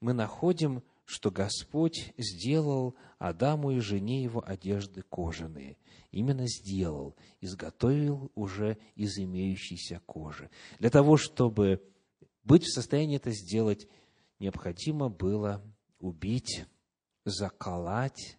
мы 0.00 0.12
находим, 0.12 0.82
что 1.04 1.30
Господь 1.30 2.12
сделал 2.16 2.94
Адаму 3.18 3.72
и 3.72 3.80
жене 3.80 4.22
его 4.22 4.44
одежды 4.46 5.02
кожаные. 5.02 5.76
Именно 6.10 6.46
сделал, 6.46 7.16
изготовил 7.40 8.30
уже 8.34 8.78
из 8.94 9.18
имеющейся 9.18 10.00
кожи. 10.06 10.50
Для 10.78 10.90
того, 10.90 11.16
чтобы 11.16 11.82
быть 12.44 12.64
в 12.64 12.72
состоянии 12.72 13.16
это 13.16 13.32
сделать, 13.32 13.88
необходимо 14.44 15.08
было 15.08 15.62
убить, 15.98 16.66
заколоть 17.24 18.36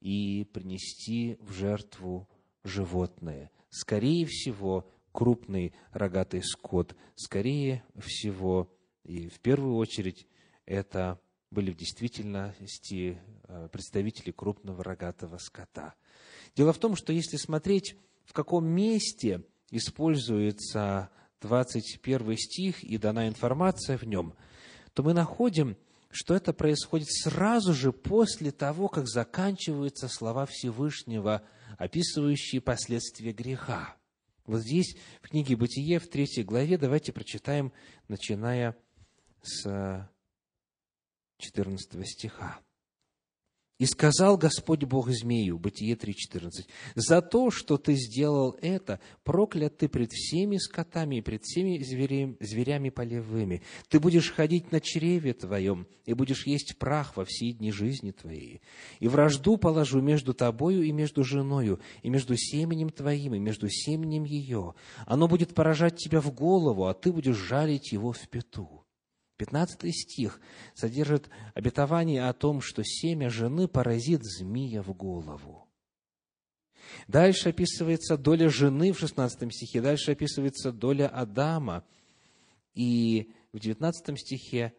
и 0.00 0.44
принести 0.52 1.36
в 1.40 1.52
жертву 1.52 2.28
животное. 2.64 3.52
Скорее 3.68 4.26
всего, 4.26 4.90
крупный 5.12 5.72
рогатый 5.92 6.42
скот, 6.42 6.96
скорее 7.14 7.84
всего, 7.96 8.76
и 9.04 9.28
в 9.28 9.38
первую 9.38 9.76
очередь, 9.76 10.26
это 10.66 11.20
были 11.52 11.70
в 11.70 11.76
действительности 11.76 13.20
э, 13.44 13.68
представители 13.70 14.32
крупного 14.32 14.82
рогатого 14.82 15.38
скота. 15.38 15.94
Дело 16.56 16.72
в 16.72 16.78
том, 16.78 16.96
что 16.96 17.12
если 17.12 17.36
смотреть, 17.36 17.96
в 18.24 18.32
каком 18.32 18.66
месте 18.66 19.44
используется 19.70 21.10
21 21.40 22.36
стих 22.36 22.82
и 22.82 22.98
дана 22.98 23.28
информация 23.28 23.96
в 23.96 24.04
нем, 24.04 24.34
то 24.94 25.02
мы 25.02 25.12
находим, 25.12 25.76
что 26.10 26.34
это 26.34 26.52
происходит 26.52 27.08
сразу 27.10 27.72
же 27.72 27.92
после 27.92 28.50
того, 28.50 28.88
как 28.88 29.06
заканчиваются 29.06 30.08
слова 30.08 30.46
Всевышнего, 30.46 31.42
описывающие 31.78 32.60
последствия 32.60 33.32
греха. 33.32 33.96
Вот 34.46 34.62
здесь, 34.62 34.96
в 35.22 35.28
книге 35.28 35.56
«Бытие», 35.56 36.00
в 36.00 36.08
третьей 36.08 36.42
главе, 36.42 36.76
давайте 36.76 37.12
прочитаем, 37.12 37.72
начиная 38.08 38.76
с 39.42 40.08
14 41.38 42.08
стиха. 42.08 42.58
«И 43.80 43.86
сказал 43.86 44.36
Господь 44.36 44.84
Бог 44.84 45.08
змею» 45.08 45.58
Бытие 45.58 45.94
3.14, 45.94 46.66
«За 46.96 47.22
то, 47.22 47.50
что 47.50 47.78
ты 47.78 47.94
сделал 47.94 48.54
это, 48.60 49.00
проклят 49.24 49.78
ты 49.78 49.88
пред 49.88 50.12
всеми 50.12 50.58
скотами 50.58 51.16
и 51.16 51.20
пред 51.22 51.44
всеми 51.44 51.82
зверями, 51.82 52.36
зверями 52.40 52.90
полевыми. 52.90 53.62
Ты 53.88 53.98
будешь 53.98 54.32
ходить 54.32 54.70
на 54.70 54.80
чреве 54.80 55.32
твоем, 55.32 55.86
и 56.04 56.12
будешь 56.12 56.46
есть 56.46 56.76
прах 56.78 57.16
во 57.16 57.24
все 57.24 57.52
дни 57.52 57.72
жизни 57.72 58.10
твоей. 58.10 58.60
И 58.98 59.08
вражду 59.08 59.56
положу 59.56 60.02
между 60.02 60.34
тобою 60.34 60.82
и 60.82 60.92
между 60.92 61.24
женою, 61.24 61.80
и 62.02 62.10
между 62.10 62.36
семенем 62.36 62.90
твоим, 62.90 63.34
и 63.34 63.38
между 63.38 63.70
семенем 63.70 64.24
ее. 64.24 64.74
Оно 65.06 65.26
будет 65.26 65.54
поражать 65.54 65.96
тебя 65.96 66.20
в 66.20 66.30
голову, 66.34 66.84
а 66.84 66.92
ты 66.92 67.10
будешь 67.10 67.36
жалить 67.36 67.92
его 67.92 68.12
в 68.12 68.28
пету». 68.28 68.84
15 69.40 69.90
стих 69.94 70.38
содержит 70.74 71.30
обетование 71.54 72.28
о 72.28 72.34
том, 72.34 72.60
что 72.60 72.82
семя 72.84 73.30
жены 73.30 73.68
поразит 73.68 74.22
змея 74.22 74.82
в 74.82 74.92
голову. 74.92 75.66
Дальше 77.08 77.48
описывается 77.48 78.18
доля 78.18 78.50
жены 78.50 78.92
в 78.92 78.98
16 78.98 79.50
стихе, 79.50 79.80
дальше 79.80 80.12
описывается 80.12 80.72
доля 80.72 81.08
Адама. 81.08 81.84
И 82.74 83.32
в 83.54 83.60
19 83.60 84.20
стихе 84.20 84.74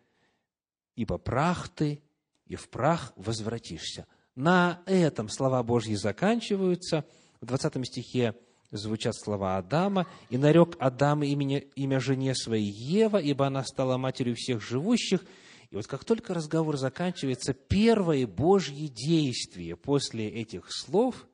«Ибо 0.95 1.17
прах 1.17 1.67
ты, 1.69 2.04
и 2.45 2.56
в 2.56 2.69
прах 2.69 3.13
возвратишься». 3.15 4.06
На 4.36 4.84
этом 4.86 5.28
слова 5.30 5.63
Божьи 5.63 5.95
заканчиваются. 5.95 7.04
В 7.39 7.47
20 7.47 7.88
стихе 7.88 8.36
звучат 8.71 9.15
слова 9.15 9.57
Адама, 9.57 10.07
«И 10.29 10.38
нарек 10.38 10.75
Адам 10.79 11.23
имя, 11.23 11.60
имя 11.60 11.99
жене 11.99 12.34
своей 12.36 12.71
Ева, 12.71 13.17
ибо 13.17 13.47
она 13.47 13.63
стала 13.63 13.97
матерью 13.97 14.36
всех 14.36 14.62
живущих». 14.62 15.23
И 15.69 15.75
вот 15.75 15.88
как 15.88 16.03
только 16.03 16.34
разговор 16.34 16.77
заканчивается, 16.77 17.53
первое 17.53 18.27
Божье 18.27 18.89
действие 18.89 19.77
после 19.77 20.27
этих 20.27 20.65
слов, 20.69 21.27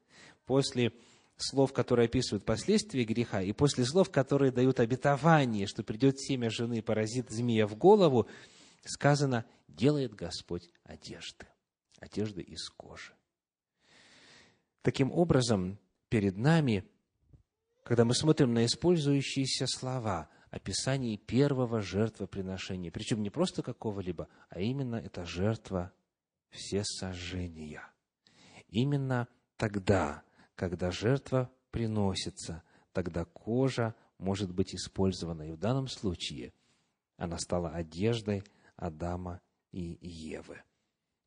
после 0.46 0.94
слов, 1.38 1.74
которые 1.74 2.06
описывают 2.06 2.46
последствия 2.46 3.04
греха, 3.04 3.42
и 3.42 3.52
после 3.52 3.84
слов, 3.84 4.12
которые 4.12 4.52
дают 4.52 4.80
обетование, 4.80 5.66
что 5.66 5.84
придет 5.84 6.20
семя 6.20 6.52
жены 6.52 6.84
поразит 6.84 7.30
змея 7.32 7.66
в 7.66 7.76
голову, 7.76 8.28
сказано, 8.86 9.46
делает 9.68 10.14
Господь 10.14 10.70
одежды, 10.84 11.48
одежды 12.00 12.42
из 12.42 12.70
кожи. 12.70 13.14
Таким 14.84 15.12
образом, 15.12 15.80
перед 16.10 16.38
нами– 16.38 16.84
когда 17.88 18.04
мы 18.04 18.14
смотрим 18.14 18.54
на 18.54 18.66
использующиеся 18.66 19.66
слова 19.66 20.28
описании 20.52 21.16
первого 21.16 21.80
жертвоприношения, 21.80 22.92
причем 22.92 23.24
не 23.24 23.30
просто 23.30 23.64
какого-либо, 23.64 24.28
а 24.50 24.60
именно 24.60 24.98
это 24.98 25.24
жертва 25.24 25.94
всесожжения. 26.50 27.82
Именно 28.68 29.30
тогда, 29.56 30.24
когда 30.56 30.92
жертва 30.92 31.50
приносится, 31.72 32.62
тогда 32.92 33.24
кожа 33.24 33.96
может 34.18 34.54
быть 34.54 34.76
использована. 34.76 35.44
И 35.44 35.54
в 35.54 35.58
данном 35.58 35.88
случае 35.88 36.52
она 37.16 37.38
стала 37.38 37.70
одеждой 37.70 38.44
Адама 38.76 39.40
и 39.72 39.98
Евы. 40.02 40.62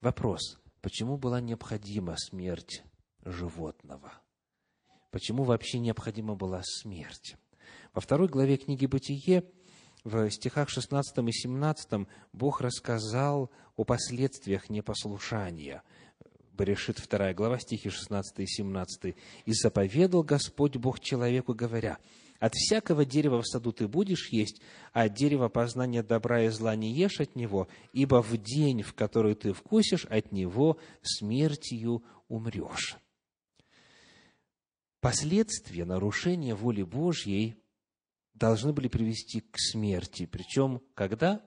Вопрос, 0.03 0.61
почему 0.83 1.16
была 1.16 1.40
необходима 1.40 2.16
смерть 2.18 2.83
животного? 3.25 4.12
Почему 5.11 5.44
вообще 5.44 5.79
необходима 5.79 6.35
была 6.35 6.62
смерть. 6.64 7.37
Во 7.92 8.01
второй 8.01 8.29
главе 8.29 8.57
книги 8.57 8.87
«Бытие» 8.87 9.44
в 10.05 10.31
стихах 10.31 10.68
16 10.68 11.18
и 11.18 11.33
17 11.33 12.07
Бог 12.33 12.61
рассказал 12.61 13.51
о 13.77 13.85
последствиях 13.85 14.70
непослушания. 14.70 15.83
Берешит 16.53 17.03
2 17.09 17.35
глава, 17.35 17.59
стихи 17.59 17.90
16 17.90 18.38
и 18.40 18.46
17. 18.46 19.16
«И 19.46 19.53
заповедал 19.53 20.23
Господь 20.23 20.77
Бог 20.77 21.01
человеку, 21.01 21.55
говоря, 21.55 21.99
от 22.38 22.55
всякого 22.55 23.05
дерева 23.05 23.42
в 23.42 23.46
саду 23.46 23.73
ты 23.73 23.88
будешь 23.88 24.31
есть, 24.31 24.62
а 24.92 25.03
от 25.03 25.14
дерева 25.14 25.49
познания 25.49 26.03
добра 26.03 26.42
и 26.44 26.49
зла 26.49 26.75
не 26.77 26.92
ешь 26.92 27.20
от 27.20 27.37
него, 27.37 27.68
ибо 27.92 28.23
в 28.23 28.37
день, 28.37 28.83
в 28.83 28.94
который 28.94 29.35
ты 29.35 29.53
вкусишь 29.53 30.07
от 30.07 30.33
него, 30.33 30.79
смертью 31.03 32.03
умрешь» 32.29 32.99
последствия 35.01 35.85
нарушения 35.85 36.55
воли 36.55 36.83
Божьей 36.83 37.57
должны 38.35 38.73
были 38.73 38.89
привести 38.89 39.41
к 39.41 39.59
смерти. 39.59 40.27
Причем 40.27 40.81
когда? 40.95 41.43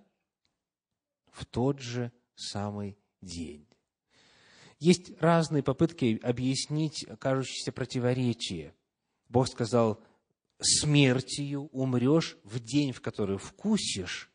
В 1.32 1.46
тот 1.46 1.80
же 1.80 2.12
самый 2.36 2.98
день. 3.22 3.68
Есть 4.80 5.20
разные 5.22 5.64
попытки 5.64 6.20
объяснить 6.22 7.06
кажущееся 7.20 7.72
противоречие. 7.72 8.76
Бог 9.30 9.48
сказал, 9.48 10.04
смертью 10.60 11.70
умрешь 11.72 12.38
в 12.44 12.60
день, 12.60 12.92
в 12.92 13.02
который 13.02 13.38
вкусишь, 13.38 14.32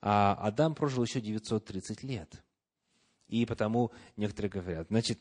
а 0.00 0.34
Адам 0.34 0.74
прожил 0.74 1.04
еще 1.04 1.20
930 1.20 2.02
лет. 2.02 2.42
И 3.28 3.46
потому 3.46 3.92
некоторые 4.16 4.50
говорят, 4.50 4.88
значит, 4.88 5.20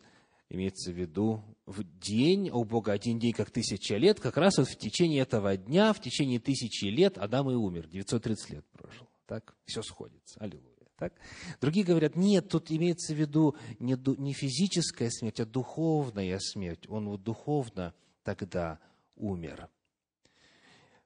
имеется 0.52 0.92
в 0.92 0.96
виду 0.96 1.44
в 1.66 1.84
день, 1.84 2.50
у 2.50 2.64
Бога 2.64 2.92
один 2.92 3.20
день 3.20 3.34
как 3.34 3.52
тысяча 3.52 3.96
лет, 3.96 4.20
как 4.20 4.38
раз 4.38 4.58
вот 4.58 4.68
в 4.68 4.78
течение 4.78 5.22
этого 5.22 5.56
дня, 5.56 5.94
в 5.94 6.02
течение 6.02 6.40
тысячи 6.40 6.86
лет 6.86 7.18
Адам 7.18 7.50
и 7.50 7.56
умер, 7.56 7.88
930 7.88 8.50
лет 8.52 8.66
прожил. 8.72 9.08
Так, 9.26 9.56
все 9.66 9.82
сходится. 9.82 10.40
Аллилуйя. 10.40 10.68
Так? 10.98 11.14
Другие 11.62 11.86
говорят, 11.86 12.16
нет, 12.16 12.50
тут 12.50 12.70
имеется 12.70 13.14
в 13.14 13.18
виду 13.18 13.56
не, 13.80 13.96
не 14.20 14.34
физическая 14.34 15.10
смерть, 15.10 15.40
а 15.40 15.46
духовная 15.46 16.38
смерть. 16.40 16.88
Он 16.90 17.08
вот 17.08 17.24
духовно 17.24 17.94
тогда 18.24 18.80
умер. 19.16 19.70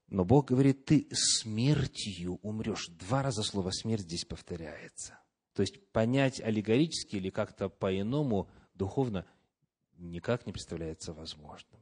Но 0.07 0.25
Бог 0.25 0.47
говорит, 0.47 0.85
ты 0.85 1.07
смертью 1.11 2.39
умрешь. 2.41 2.87
Два 2.99 3.23
раза 3.23 3.43
слово 3.43 3.71
смерть 3.71 4.01
здесь 4.01 4.25
повторяется. 4.25 5.19
То 5.53 5.61
есть 5.61 5.87
понять 5.91 6.41
аллегорически 6.41 7.15
или 7.15 7.29
как-то 7.29 7.69
по-иному 7.69 8.49
духовно 8.73 9.25
никак 9.97 10.45
не 10.45 10.53
представляется 10.53 11.13
возможным. 11.13 11.81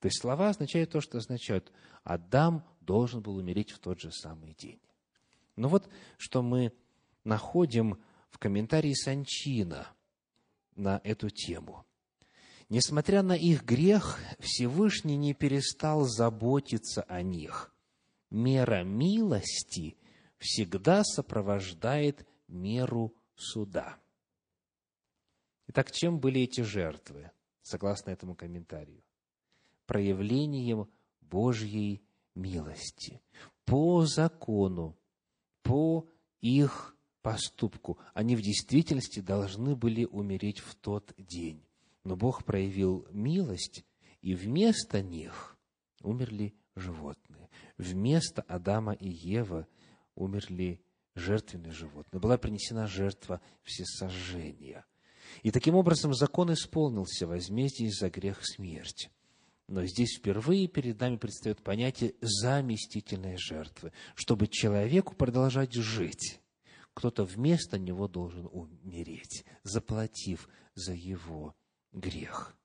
То 0.00 0.06
есть 0.06 0.20
слова 0.20 0.48
означают 0.48 0.90
то, 0.90 1.00
что 1.00 1.18
означают. 1.18 1.72
Адам 2.02 2.66
должен 2.80 3.22
был 3.22 3.36
умереть 3.36 3.70
в 3.70 3.78
тот 3.78 4.00
же 4.00 4.10
самый 4.10 4.54
день. 4.54 4.80
Но 5.56 5.68
вот 5.68 5.88
что 6.18 6.42
мы 6.42 6.72
находим 7.24 8.02
в 8.30 8.38
комментарии 8.38 8.94
Санчина 8.94 9.86
на 10.74 11.00
эту 11.04 11.30
тему. 11.30 11.86
Несмотря 12.68 13.22
на 13.22 13.36
их 13.36 13.64
грех, 13.64 14.18
Всевышний 14.38 15.16
не 15.16 15.34
перестал 15.34 16.04
заботиться 16.04 17.02
о 17.02 17.22
них. 17.22 17.72
Мера 18.30 18.82
милости 18.82 19.98
всегда 20.38 21.04
сопровождает 21.04 22.26
меру 22.48 23.14
суда. 23.36 23.98
Итак, 25.68 25.92
чем 25.92 26.18
были 26.18 26.40
эти 26.40 26.62
жертвы, 26.62 27.30
согласно 27.62 28.10
этому 28.10 28.34
комментарию? 28.34 29.02
Проявлением 29.86 30.88
Божьей 31.20 32.02
милости. 32.34 33.20
По 33.64 34.04
закону, 34.06 34.96
по 35.62 36.08
их 36.40 36.96
поступку. 37.22 37.98
Они 38.14 38.36
в 38.36 38.42
действительности 38.42 39.20
должны 39.20 39.76
были 39.76 40.04
умереть 40.04 40.58
в 40.58 40.74
тот 40.74 41.14
день. 41.16 41.64
Но 42.04 42.16
Бог 42.16 42.44
проявил 42.44 43.06
милость, 43.10 43.84
и 44.20 44.34
вместо 44.34 45.02
них 45.02 45.56
умерли 46.02 46.54
животные. 46.74 47.48
Вместо 47.78 48.42
Адама 48.42 48.92
и 48.92 49.08
Евы 49.08 49.66
умерли 50.14 50.80
жертвенные 51.14 51.72
животные. 51.72 52.20
Была 52.20 52.38
принесена 52.38 52.86
жертва 52.86 53.40
всесожжения. 53.62 54.84
И 55.42 55.50
таким 55.50 55.74
образом 55.74 56.14
закон 56.14 56.52
исполнился 56.52 57.26
возмездие 57.26 57.90
за 57.90 58.10
грех 58.10 58.38
смерти. 58.42 59.10
Но 59.68 59.84
здесь 59.86 60.18
впервые 60.18 60.68
перед 60.68 61.00
нами 61.00 61.16
предстает 61.16 61.62
понятие 61.62 62.14
заместительной 62.20 63.36
жертвы, 63.36 63.92
чтобы 64.14 64.48
человеку 64.48 65.14
продолжать 65.14 65.72
жить 65.72 66.42
кто-то 66.94 67.24
вместо 67.24 67.78
него 67.78 68.08
должен 68.08 68.48
умереть, 68.52 69.44
заплатив 69.62 70.48
за 70.74 70.92
его 70.92 71.54
грех. 71.92 72.56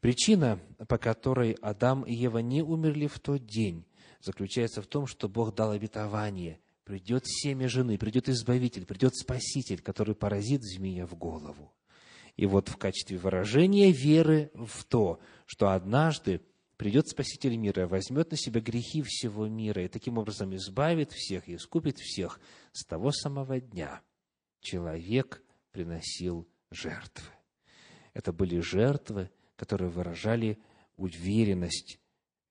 Причина, 0.00 0.60
по 0.88 0.98
которой 0.98 1.52
Адам 1.62 2.02
и 2.02 2.14
Ева 2.14 2.38
не 2.38 2.62
умерли 2.62 3.06
в 3.06 3.18
тот 3.20 3.46
день, 3.46 3.86
заключается 4.20 4.82
в 4.82 4.86
том, 4.86 5.06
что 5.06 5.28
Бог 5.28 5.54
дал 5.54 5.70
обетование. 5.70 6.60
Придет 6.84 7.26
семя 7.26 7.68
жены, 7.68 7.96
придет 7.96 8.28
Избавитель, 8.28 8.84
придет 8.84 9.16
Спаситель, 9.16 9.80
который 9.80 10.14
поразит 10.14 10.62
змея 10.62 11.06
в 11.06 11.14
голову. 11.16 11.72
И 12.36 12.46
вот 12.46 12.68
в 12.68 12.76
качестве 12.76 13.16
выражения 13.16 13.90
веры 13.90 14.50
в 14.54 14.84
то, 14.84 15.20
что 15.46 15.70
однажды 15.70 16.42
придет 16.76 17.08
Спаситель 17.08 17.56
мира, 17.56 17.86
возьмет 17.86 18.32
на 18.32 18.36
себя 18.36 18.60
грехи 18.60 19.02
всего 19.02 19.46
мира 19.46 19.84
и 19.84 19.88
таким 19.88 20.18
образом 20.18 20.54
избавит 20.56 21.12
всех 21.12 21.48
и 21.48 21.54
искупит 21.54 21.98
всех. 21.98 22.38
С 22.72 22.84
того 22.84 23.12
самого 23.12 23.60
дня 23.60 24.02
человек 24.60 25.42
приносил 25.70 26.46
жертвы. 26.70 27.30
Это 28.12 28.32
были 28.32 28.60
жертвы, 28.60 29.30
которые 29.56 29.90
выражали 29.90 30.58
уверенность 30.96 31.98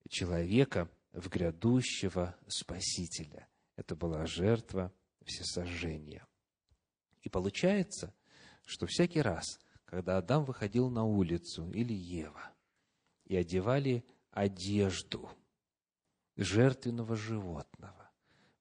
человека 0.09 0.89
в 1.11 1.29
грядущего 1.29 2.35
Спасителя. 2.47 3.47
Это 3.75 3.95
была 3.95 4.25
жертва 4.25 4.93
всесожжения. 5.25 6.27
И 7.21 7.29
получается, 7.29 8.13
что 8.65 8.85
всякий 8.85 9.21
раз, 9.21 9.59
когда 9.85 10.17
Адам 10.17 10.45
выходил 10.45 10.89
на 10.89 11.03
улицу 11.03 11.71
или 11.71 11.93
Ева, 11.93 12.51
и 13.25 13.35
одевали 13.35 14.05
одежду 14.31 15.29
жертвенного 16.35 17.15
животного. 17.15 18.11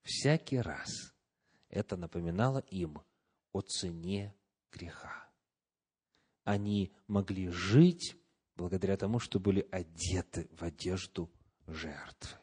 Всякий 0.03 0.59
раз 0.59 1.15
это 1.69 1.97
напоминало 1.97 2.59
им 2.71 3.01
о 3.53 3.61
цене 3.61 4.35
греха. 4.71 5.29
Они 6.45 6.93
могли 7.07 7.49
жить 7.49 8.17
благодаря 8.57 8.97
тому, 8.97 9.19
что 9.19 9.39
были 9.39 9.67
одеты 9.71 10.49
в 10.53 10.63
одежду 10.63 11.31
жертвы. 11.67 12.39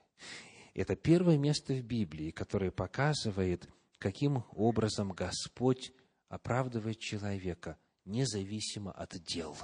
Это 0.73 0.95
первое 0.95 1.38
место 1.38 1.73
в 1.73 1.82
Библии, 1.82 2.32
которое 2.32 2.71
показывает, 2.71 3.67
каким 3.97 4.43
образом 4.51 5.12
Господь 5.12 5.91
оправдывает 6.27 6.99
человека 6.99 7.77
независимо 8.05 8.91
от 8.91 9.21
дел. 9.23 9.58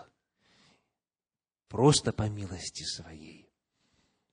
Просто 1.68 2.14
по 2.14 2.30
милости 2.30 2.84
своей. 2.84 3.50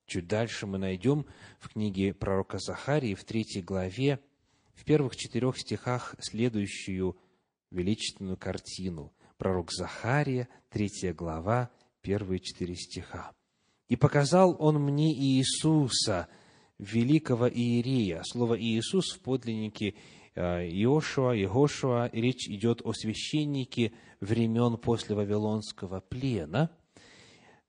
Чуть 0.07 0.27
дальше 0.27 0.67
мы 0.67 0.79
найдем 0.79 1.27
в 1.59 1.71
книге 1.71 2.13
пророка 2.13 2.59
Захарии 2.59 3.15
в 3.15 3.25
третьей 3.25 3.63
главе, 3.63 4.21
в 4.75 4.85
первых 4.85 5.17
четырех 5.17 5.59
стихах 5.59 6.15
следующую 6.19 7.17
величественную 7.71 8.37
картину. 8.37 9.13
Пророк 9.39 9.73
Захария, 9.73 10.49
третья 10.69 11.15
глава, 11.15 11.71
первые 12.03 12.41
четыре 12.41 12.75
стиха. 12.77 13.33
«И 13.89 13.97
показал 13.97 14.57
он 14.59 14.83
мне 14.83 15.13
Иисуса, 15.15 16.29
великого 16.83 17.49
Иерея». 17.49 18.23
Слово 18.25 18.61
«Иисус» 18.61 19.15
в 19.15 19.21
подлиннике 19.21 19.95
э, 20.35 20.69
Иошуа, 20.69 21.33
Егошуа, 21.33 22.11
речь 22.13 22.49
идет 22.49 22.83
о 22.85 22.93
священнике 22.93 23.93
времен 24.21 24.77
после 24.77 25.15
Вавилонского 25.15 26.01
плена– 26.01 26.71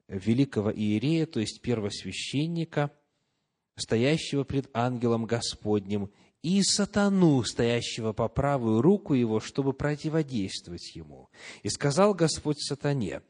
великого 0.08 0.71
иерея, 0.71 1.26
то 1.26 1.39
есть 1.39 1.62
первосвященника, 1.62 2.91
стоящего 3.76 4.43
пред 4.43 4.69
ангелом 4.73 5.26
Господним, 5.26 6.12
и 6.43 6.62
сатану, 6.62 7.43
стоящего 7.43 8.13
по 8.13 8.27
правую 8.27 8.82
руку 8.82 9.15
его, 9.15 9.39
чтобы 9.39 9.73
противодействовать 9.73 10.95
ему. 10.95 11.29
И 11.63 11.69
сказал 11.69 12.13
Господь 12.13 12.60
сатане, 12.60 13.21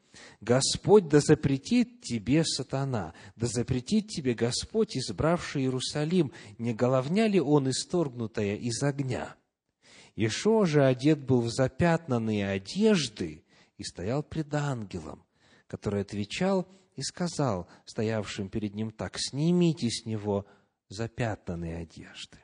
Господь 0.42 1.08
да 1.08 1.20
запретит 1.20 2.02
тебе 2.02 2.44
сатана, 2.44 3.14
да 3.36 3.46
запретит 3.46 4.08
тебе 4.08 4.34
Господь, 4.34 4.96
избравший 4.98 5.62
Иерусалим, 5.62 6.32
не 6.58 6.74
головня 6.74 7.26
ли 7.28 7.40
он 7.40 7.70
исторгнутая 7.70 8.56
из 8.56 8.82
огня? 8.82 9.34
Ишо 10.16 10.66
же 10.66 10.84
одет 10.84 11.20
был 11.20 11.40
в 11.40 11.50
запятнанные 11.50 12.46
одежды 12.48 13.44
и 13.78 13.84
стоял 13.84 14.22
пред 14.22 14.52
ангелом 14.52 15.24
который 15.74 16.02
отвечал 16.02 16.68
и 16.94 17.02
сказал 17.02 17.68
стоявшим 17.84 18.48
перед 18.48 18.74
ним 18.74 18.92
так, 18.92 19.18
«Снимите 19.18 19.90
с 19.90 20.06
него 20.06 20.46
запятнанные 20.88 21.78
одежды». 21.78 22.43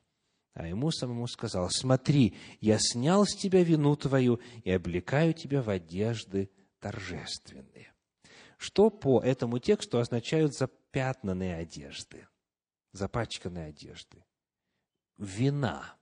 А 0.61 0.67
ему 0.67 0.91
самому 0.91 1.27
сказал, 1.27 1.71
«Смотри, 1.71 2.37
я 2.61 2.77
снял 2.79 3.25
с 3.25 3.35
тебя 3.35 3.65
вину 3.65 3.97
твою 3.97 4.41
и 4.63 4.71
облекаю 4.71 5.33
тебя 5.33 5.63
в 5.63 5.71
одежды 5.71 6.51
торжественные». 6.81 7.95
Что 8.59 8.91
по 8.91 9.23
этому 9.23 9.59
тексту 9.59 9.99
означают 9.99 10.55
запятнанные 10.55 11.57
одежды, 11.57 12.29
запачканные 12.93 13.69
одежды? 13.69 14.23
Вина. 15.17 15.97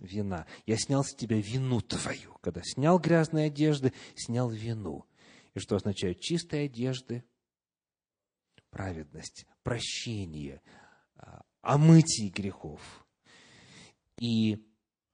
Вина. 0.00 0.48
Я 0.66 0.78
снял 0.78 1.04
с 1.04 1.14
тебя 1.14 1.40
вину 1.40 1.80
твою. 1.80 2.36
Когда 2.40 2.60
снял 2.64 2.98
грязные 2.98 3.46
одежды, 3.46 3.92
снял 4.16 4.50
вину 4.50 5.06
и 5.54 5.60
что 5.60 5.76
означают 5.76 6.18
чистые 6.18 6.64
одежды, 6.64 7.22
праведность, 8.70 9.46
прощение, 9.62 10.60
а, 11.14 11.42
омытие 11.60 12.30
грехов. 12.30 13.01
И 14.22 14.64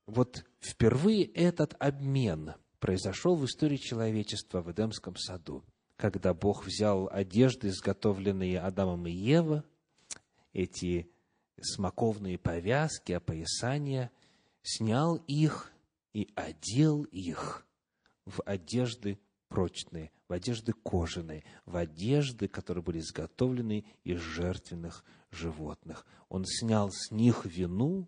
вот 0.07 0.45
впервые 0.61 1.25
этот 1.25 1.75
обмен 1.79 2.53
произошел 2.79 3.37
в 3.37 3.47
истории 3.47 3.79
человечества 3.79 4.61
в 4.61 4.71
Эдемском 4.71 5.17
саду, 5.17 5.65
когда 5.97 6.35
Бог 6.35 6.67
взял 6.67 7.09
одежды, 7.11 7.69
изготовленные 7.69 8.61
Адамом 8.61 9.07
и 9.07 9.11
Евой, 9.11 9.63
эти 10.53 11.11
смоковные 11.59 12.37
повязки, 12.37 13.13
опоясания, 13.13 14.11
снял 14.61 15.17
их 15.27 15.73
и 16.13 16.29
одел 16.35 17.05
их 17.05 17.67
в 18.27 18.43
одежды 18.45 19.19
прочные, 19.49 20.11
в 20.29 20.35
одежды 20.35 20.75
кожаные, 20.75 21.45
в 21.65 21.79
одежды, 21.79 22.47
которые 22.47 22.85
были 22.85 22.99
изготовлены 22.99 23.87
из 24.05 24.21
жертвенных 24.21 25.03
животных. 25.31 26.05
Он 26.29 26.45
снял 26.45 26.91
с 26.93 27.11
них 27.11 27.47
вину 27.47 28.07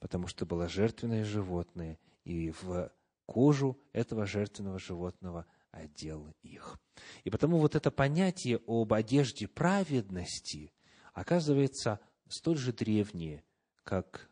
потому 0.00 0.26
что 0.26 0.46
было 0.46 0.68
жертвенное 0.68 1.24
животное, 1.24 1.98
и 2.24 2.50
в 2.50 2.92
кожу 3.26 3.78
этого 3.92 4.26
жертвенного 4.26 4.78
животного 4.78 5.46
одел 5.70 6.34
их. 6.42 6.78
И 7.24 7.30
потому 7.30 7.58
вот 7.58 7.74
это 7.74 7.90
понятие 7.90 8.60
об 8.66 8.92
одежде 8.92 9.46
праведности 9.48 10.72
оказывается 11.12 12.00
столь 12.28 12.58
же 12.58 12.72
древнее, 12.72 13.44
как 13.84 14.30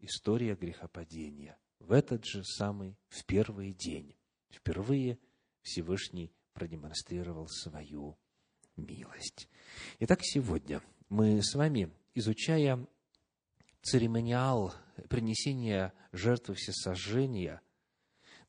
история 0.00 0.54
грехопадения. 0.54 1.58
В 1.78 1.92
этот 1.92 2.24
же 2.24 2.44
самый, 2.44 2.96
в 3.08 3.24
первый 3.24 3.72
день, 3.72 4.16
впервые 4.50 5.18
Всевышний 5.62 6.32
продемонстрировал 6.52 7.48
свою 7.48 8.18
милость. 8.76 9.48
Итак, 10.00 10.20
сегодня 10.22 10.82
мы 11.08 11.42
с 11.42 11.54
вами, 11.54 11.90
изучая 12.14 12.86
церемониал 13.82 14.74
принесения 15.08 15.92
жертвы 16.12 16.54
всесожжения, 16.54 17.60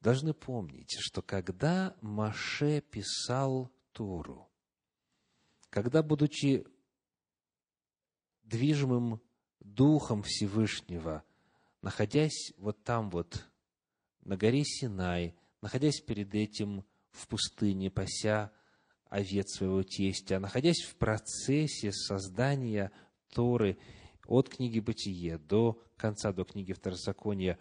должны 0.02 0.34
помнить, 0.34 0.98
что 1.00 1.22
когда 1.22 1.96
Маше 2.02 2.82
писал 2.82 3.72
Тору, 3.92 4.50
когда, 5.70 6.02
будучи 6.02 6.66
движимым 8.44 9.22
Духом 9.60 10.24
Всевышнего, 10.24 11.24
находясь 11.82 12.54
вот 12.58 12.84
там 12.84 13.10
вот, 13.10 13.46
на 14.22 14.38
горе 14.38 14.64
Синай, 14.64 15.36
находясь 15.62 16.02
перед 16.02 16.34
этим 16.34 16.86
в 17.12 17.28
пустыне, 17.28 17.92
пася 17.92 18.52
овец 19.10 19.58
своего 19.58 19.84
тестя, 19.84 20.40
находясь 20.40 20.84
в 20.84 20.96
процессе 20.96 21.92
создания 21.92 22.92
Торы 23.34 23.78
от 24.30 24.48
книги 24.48 24.80
Бытие 24.80 25.40
до 25.40 25.82
конца, 25.98 26.32
до 26.32 26.46
книги 26.46 26.72
Второзакония, 26.72 27.60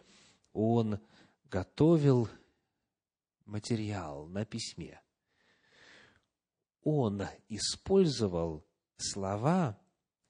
он 0.52 1.00
готовил 1.44 2.28
материал 3.46 4.26
на 4.26 4.44
письме. 4.44 5.00
Он 6.82 7.22
использовал 7.48 8.66
слова, 8.98 9.80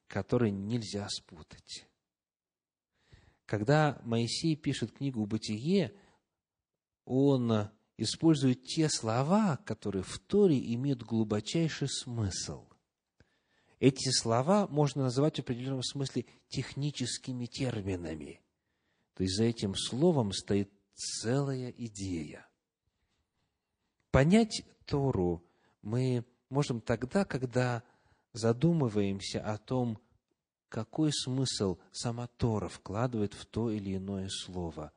которые 0.07 0.53
нельзя 0.53 1.09
спутать. 1.09 1.88
Когда 3.44 4.01
Моисей 4.05 4.55
пишет 4.55 4.92
книгу 4.92 5.27
«Бытие», 5.27 5.92
он 7.05 7.70
использует 7.96 8.62
те 8.62 8.88
слова, 8.88 9.57
которые 9.64 10.05
в 10.05 10.18
Торе 10.20 10.59
имеют 10.74 11.03
глубочайший 11.03 11.88
смысл. 11.88 12.67
Эти 13.81 14.11
слова 14.11 14.67
можно 14.69 15.05
называть 15.05 15.37
в 15.37 15.41
определенном 15.41 15.83
смысле 15.83 16.27
техническими 16.49 17.47
терминами. 17.47 18.41
То 19.14 19.23
есть 19.23 19.37
за 19.37 19.45
этим 19.45 19.75
словом 19.75 20.33
стоит 20.33 20.71
целая 20.95 21.71
идея. 21.71 22.47
Понять 24.11 24.64
Тору 24.85 25.45
мы 25.83 26.25
можем 26.51 26.81
тогда, 26.81 27.25
когда 27.25 27.85
задумываемся 28.33 29.41
о 29.41 29.59
том, 29.59 29.99
какой 30.69 31.12
смысл 31.12 31.79
сама 31.93 32.27
Тора 32.27 32.69
вкладывает 32.69 33.35
в 33.35 33.47
то 33.47 33.71
или 33.71 33.97
иное 33.97 34.29
слово 34.29 34.93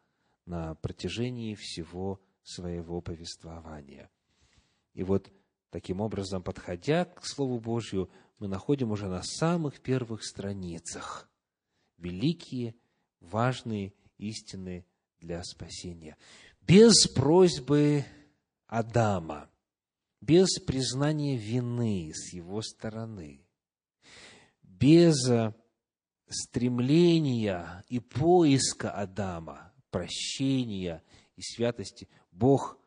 на 0.45 0.75
протяжении 0.75 1.55
всего 1.55 2.19
своего 2.43 3.01
повествования. 3.01 4.09
И 4.93 5.03
вот 5.03 5.31
таким 5.69 6.01
образом, 6.01 6.43
подходя 6.43 7.05
к 7.05 7.25
Слову 7.25 7.59
Божью, 7.59 8.09
мы 8.41 8.47
находим 8.47 8.89
уже 8.89 9.07
на 9.07 9.21
самых 9.21 9.81
первых 9.81 10.25
страницах 10.25 11.29
великие, 11.97 12.73
важные 13.19 13.93
истины 14.17 14.83
для 15.19 15.43
спасения. 15.43 16.17
Без 16.59 17.07
просьбы 17.07 18.03
Адама, 18.65 19.47
без 20.21 20.59
признания 20.59 21.37
вины 21.37 22.11
с 22.15 22.33
его 22.33 22.63
стороны, 22.63 23.45
без 24.63 25.17
стремления 26.27 27.85
и 27.89 27.99
поиска 27.99 28.89
Адама, 28.89 29.71
прощения 29.91 31.03
и 31.35 31.43
святости, 31.43 32.09
Бог 32.31 32.79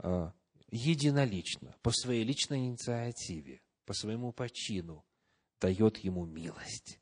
э, 0.00 0.32
единолично, 0.72 1.76
по 1.82 1.92
своей 1.92 2.24
личной 2.24 2.66
инициативе, 2.66 3.60
по 3.86 3.94
своему 3.94 4.32
почину, 4.32 5.04
дает 5.60 5.98
ему 5.98 6.26
милость, 6.26 7.00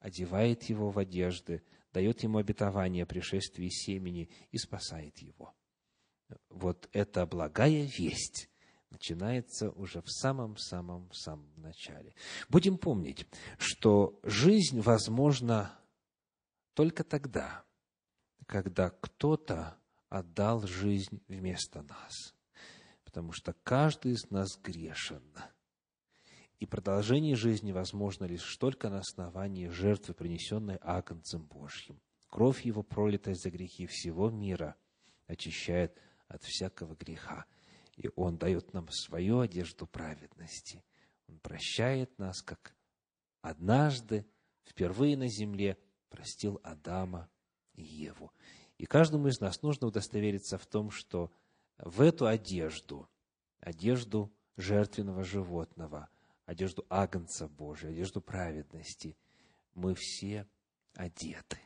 одевает 0.00 0.64
его 0.64 0.90
в 0.90 0.98
одежды, 0.98 1.62
дает 1.92 2.22
ему 2.24 2.38
обетование 2.38 3.06
пришествия 3.06 3.68
семени 3.70 4.28
и 4.50 4.58
спасает 4.58 5.18
его. 5.18 5.54
Вот 6.48 6.88
эта 6.92 7.26
благая 7.26 7.84
весть 7.84 8.50
начинается 8.90 9.70
уже 9.70 10.00
в 10.00 10.10
самом-самом-самом 10.10 11.52
начале. 11.56 12.14
Будем 12.48 12.78
помнить, 12.78 13.26
что 13.58 14.18
жизнь 14.22 14.80
возможна 14.80 15.78
только 16.72 17.04
тогда, 17.04 17.64
когда 18.46 18.90
кто-то 18.90 19.76
отдал 20.08 20.66
жизнь 20.66 21.22
вместо 21.28 21.82
нас. 21.82 22.34
Потому 23.04 23.32
что 23.32 23.52
каждый 23.62 24.12
из 24.12 24.30
нас 24.30 24.56
грешен. 24.56 25.22
И 26.64 26.66
продолжение 26.66 27.36
жизни 27.36 27.72
возможно 27.72 28.24
лишь 28.24 28.56
только 28.56 28.88
на 28.88 29.00
основании 29.00 29.68
жертвы, 29.68 30.14
принесенной 30.14 30.78
Агнцем 30.80 31.44
Божьим. 31.44 32.00
Кровь 32.30 32.64
Его, 32.64 32.82
пролитая 32.82 33.34
за 33.34 33.50
грехи 33.50 33.84
всего 33.84 34.30
мира, 34.30 34.74
очищает 35.26 35.94
от 36.26 36.42
всякого 36.42 36.94
греха. 36.94 37.44
И 37.98 38.08
Он 38.16 38.38
дает 38.38 38.72
нам 38.72 38.88
свою 38.88 39.40
одежду 39.40 39.86
праведности. 39.86 40.82
Он 41.28 41.38
прощает 41.38 42.18
нас, 42.18 42.40
как 42.40 42.74
однажды, 43.42 44.24
впервые 44.62 45.18
на 45.18 45.28
земле, 45.28 45.76
простил 46.08 46.60
Адама 46.62 47.28
и 47.74 47.82
Еву. 47.82 48.32
И 48.78 48.86
каждому 48.86 49.28
из 49.28 49.38
нас 49.38 49.60
нужно 49.60 49.88
удостовериться 49.88 50.56
в 50.56 50.64
том, 50.64 50.90
что 50.90 51.30
в 51.76 52.00
эту 52.00 52.26
одежду, 52.26 53.06
одежду 53.60 54.32
жертвенного 54.56 55.24
животного, 55.24 56.08
одежду 56.46 56.86
Агнца 56.88 57.48
Божия, 57.48 57.90
одежду 57.90 58.20
праведности, 58.20 59.16
мы 59.74 59.94
все 59.94 60.46
одеты 60.94 61.58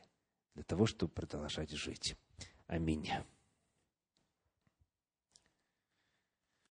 для 0.55 0.63
того, 0.63 0.85
чтобы 0.85 1.13
продолжать 1.13 1.71
жить. 1.71 2.15
Аминь. 2.67 3.09